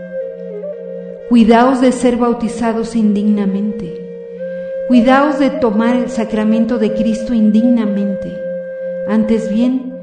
Cuidaos 1.28 1.80
de 1.80 1.90
ser 1.92 2.18
bautizados 2.18 2.94
indignamente. 2.94 3.98
Cuidaos 4.88 5.38
de 5.38 5.48
tomar 5.48 5.96
el 5.96 6.10
sacramento 6.10 6.76
de 6.78 6.92
Cristo 6.92 7.32
indignamente. 7.32 8.30
Antes 9.08 9.48
bien, 9.48 9.94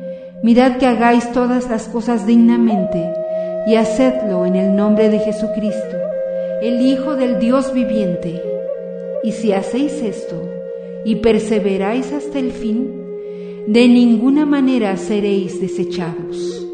mirad 0.41 0.77
que 0.77 0.87
hagáis 0.87 1.31
todas 1.31 1.69
las 1.69 1.87
cosas 1.87 2.25
dignamente 2.25 3.07
y 3.67 3.75
hacedlo 3.75 4.47
en 4.47 4.55
el 4.55 4.75
nombre 4.75 5.09
de 5.09 5.19
Jesucristo, 5.19 5.97
el 6.63 6.81
Hijo 6.81 7.15
del 7.15 7.39
Dios 7.39 7.71
viviente. 7.71 8.41
Y 9.23 9.33
si 9.33 9.53
hacéis 9.53 10.01
esto 10.01 10.41
y 11.05 11.17
perseveráis 11.17 12.11
hasta 12.13 12.39
el 12.39 12.51
fin, 12.51 12.91
de 13.67 13.87
ninguna 13.87 14.47
manera 14.47 14.97
seréis 14.97 15.61
desechados. 15.61 16.65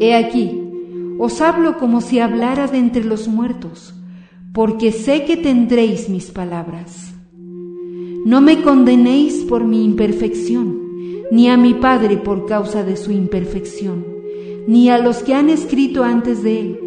He 0.00 0.14
aquí, 0.14 0.57
os 1.18 1.40
hablo 1.40 1.78
como 1.78 2.00
si 2.00 2.20
hablara 2.20 2.68
de 2.68 2.78
entre 2.78 3.04
los 3.04 3.26
muertos, 3.26 3.94
porque 4.52 4.92
sé 4.92 5.24
que 5.24 5.36
tendréis 5.36 6.08
mis 6.08 6.30
palabras. 6.30 7.14
No 8.24 8.40
me 8.40 8.62
condenéis 8.62 9.44
por 9.44 9.64
mi 9.64 9.84
imperfección, 9.84 10.78
ni 11.30 11.48
a 11.48 11.56
mi 11.56 11.74
Padre 11.74 12.16
por 12.16 12.46
causa 12.46 12.84
de 12.84 12.96
su 12.96 13.12
imperfección, 13.12 14.04
ni 14.66 14.90
a 14.90 14.98
los 14.98 15.18
que 15.18 15.34
han 15.34 15.50
escrito 15.50 16.04
antes 16.04 16.42
de 16.42 16.60
él. 16.60 16.80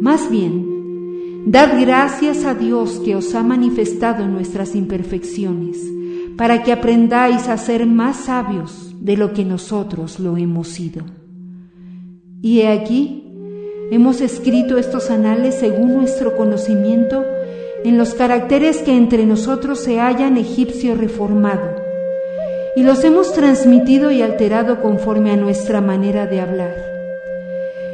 Más 0.00 0.30
bien, 0.30 1.44
dad 1.46 1.80
gracias 1.80 2.44
a 2.44 2.54
Dios 2.54 3.00
que 3.04 3.16
os 3.16 3.34
ha 3.34 3.42
manifestado 3.42 4.26
nuestras 4.26 4.74
imperfecciones, 4.74 5.78
para 6.36 6.62
que 6.62 6.72
aprendáis 6.72 7.48
a 7.48 7.58
ser 7.58 7.86
más 7.86 8.16
sabios 8.16 8.94
de 9.00 9.16
lo 9.16 9.32
que 9.32 9.44
nosotros 9.44 10.20
lo 10.20 10.36
hemos 10.36 10.68
sido. 10.68 11.04
Y 12.42 12.60
he 12.60 12.68
aquí, 12.68 13.29
Hemos 13.90 14.20
escrito 14.20 14.78
estos 14.78 15.10
anales 15.10 15.56
según 15.56 15.94
nuestro 15.94 16.36
conocimiento 16.36 17.24
en 17.82 17.98
los 17.98 18.14
caracteres 18.14 18.78
que 18.78 18.96
entre 18.96 19.26
nosotros 19.26 19.80
se 19.80 19.98
hallan 19.98 20.36
egipcio 20.36 20.94
reformado, 20.94 21.74
y 22.76 22.84
los 22.84 23.02
hemos 23.02 23.32
transmitido 23.32 24.12
y 24.12 24.22
alterado 24.22 24.80
conforme 24.80 25.32
a 25.32 25.36
nuestra 25.36 25.80
manera 25.80 26.28
de 26.28 26.40
hablar. 26.40 26.76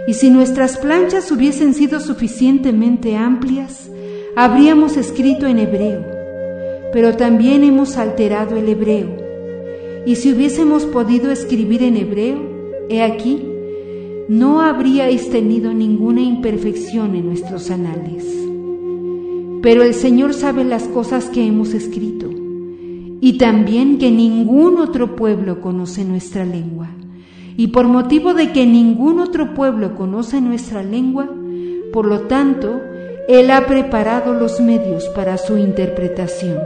Y 0.06 0.12
si 0.12 0.28
nuestras 0.28 0.76
planchas 0.76 1.32
hubiesen 1.32 1.72
sido 1.72 1.98
suficientemente 2.00 3.16
amplias, 3.16 3.90
habríamos 4.36 4.98
escrito 4.98 5.46
en 5.46 5.60
hebreo, 5.60 6.04
pero 6.92 7.16
también 7.16 7.64
hemos 7.64 7.96
alterado 7.96 8.56
el 8.56 8.68
hebreo. 8.68 9.16
Y 10.04 10.16
si 10.16 10.30
hubiésemos 10.30 10.84
podido 10.84 11.30
escribir 11.30 11.82
en 11.82 11.96
hebreo, 11.96 12.38
he 12.90 13.02
aquí, 13.02 13.55
no 14.28 14.60
habríais 14.60 15.30
tenido 15.30 15.72
ninguna 15.72 16.20
imperfección 16.20 17.14
en 17.14 17.26
nuestros 17.26 17.70
anales. 17.70 18.24
Pero 19.62 19.82
el 19.82 19.94
Señor 19.94 20.34
sabe 20.34 20.64
las 20.64 20.84
cosas 20.84 21.28
que 21.28 21.46
hemos 21.46 21.74
escrito 21.74 22.30
y 23.20 23.38
también 23.38 23.98
que 23.98 24.10
ningún 24.10 24.78
otro 24.78 25.16
pueblo 25.16 25.60
conoce 25.60 26.04
nuestra 26.04 26.44
lengua. 26.44 26.88
Y 27.56 27.68
por 27.68 27.86
motivo 27.86 28.34
de 28.34 28.52
que 28.52 28.66
ningún 28.66 29.20
otro 29.20 29.54
pueblo 29.54 29.94
conoce 29.94 30.40
nuestra 30.40 30.82
lengua, 30.82 31.28
por 31.92 32.06
lo 32.06 32.22
tanto, 32.22 32.80
Él 33.28 33.50
ha 33.50 33.66
preparado 33.66 34.34
los 34.34 34.60
medios 34.60 35.08
para 35.10 35.38
su 35.38 35.56
interpretación. 35.56 36.58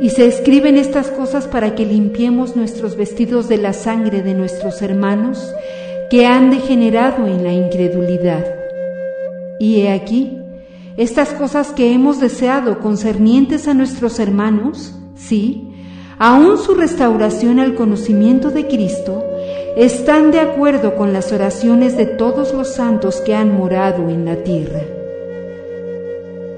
Y 0.00 0.10
se 0.10 0.26
escriben 0.26 0.76
estas 0.76 1.08
cosas 1.08 1.46
para 1.46 1.74
que 1.74 1.84
limpiemos 1.84 2.56
nuestros 2.56 2.96
vestidos 2.96 3.48
de 3.48 3.58
la 3.58 3.72
sangre 3.72 4.22
de 4.22 4.34
nuestros 4.34 4.82
hermanos 4.82 5.54
que 6.14 6.26
han 6.26 6.48
degenerado 6.48 7.26
en 7.26 7.42
la 7.42 7.52
incredulidad. 7.52 8.46
Y 9.58 9.80
he 9.80 9.90
aquí, 9.90 10.38
estas 10.96 11.30
cosas 11.30 11.72
que 11.72 11.92
hemos 11.92 12.20
deseado 12.20 12.78
concernientes 12.78 13.66
a 13.66 13.74
nuestros 13.74 14.20
hermanos, 14.20 14.94
sí, 15.16 15.72
aun 16.16 16.56
su 16.58 16.74
restauración 16.74 17.58
al 17.58 17.74
conocimiento 17.74 18.50
de 18.50 18.68
Cristo, 18.68 19.24
están 19.76 20.30
de 20.30 20.38
acuerdo 20.38 20.94
con 20.94 21.12
las 21.12 21.32
oraciones 21.32 21.96
de 21.96 22.06
todos 22.06 22.54
los 22.54 22.72
santos 22.72 23.20
que 23.20 23.34
han 23.34 23.52
morado 23.52 24.08
en 24.08 24.24
la 24.24 24.36
tierra. 24.44 24.82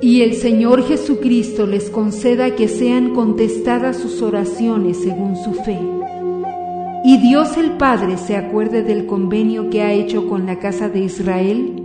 Y 0.03 0.21
el 0.21 0.35
Señor 0.35 0.87
Jesucristo 0.87 1.67
les 1.67 1.89
conceda 1.89 2.55
que 2.57 2.69
sean 2.69 3.15
contestadas 3.15 3.97
sus 3.97 4.21
oraciones 4.21 4.99
según 5.03 5.35
su 5.43 5.55
fe 5.55 5.81
y 7.07 7.19
Dios 7.19 7.57
el 7.57 7.71
Padre 7.71 8.19
se 8.19 8.35
acuerde 8.35 8.83
del 8.83 9.07
convenio 9.07 9.71
que 9.71 9.83
ha 9.83 9.93
hecho 9.93 10.29
con 10.29 10.45
la 10.45 10.59
casa 10.59 10.89
de 10.89 10.99
Israel 10.99 11.85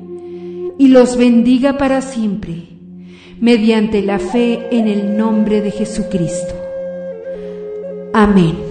y 0.79 0.87
los 0.87 1.15
bendiga 1.15 1.77
para 1.77 2.01
siempre, 2.01 2.69
mediante 3.39 4.01
la 4.01 4.17
fe 4.17 4.67
en 4.71 4.87
el 4.87 5.15
nombre 5.15 5.61
de 5.61 5.69
Jesucristo. 5.69 6.55
Amén. 8.15 8.70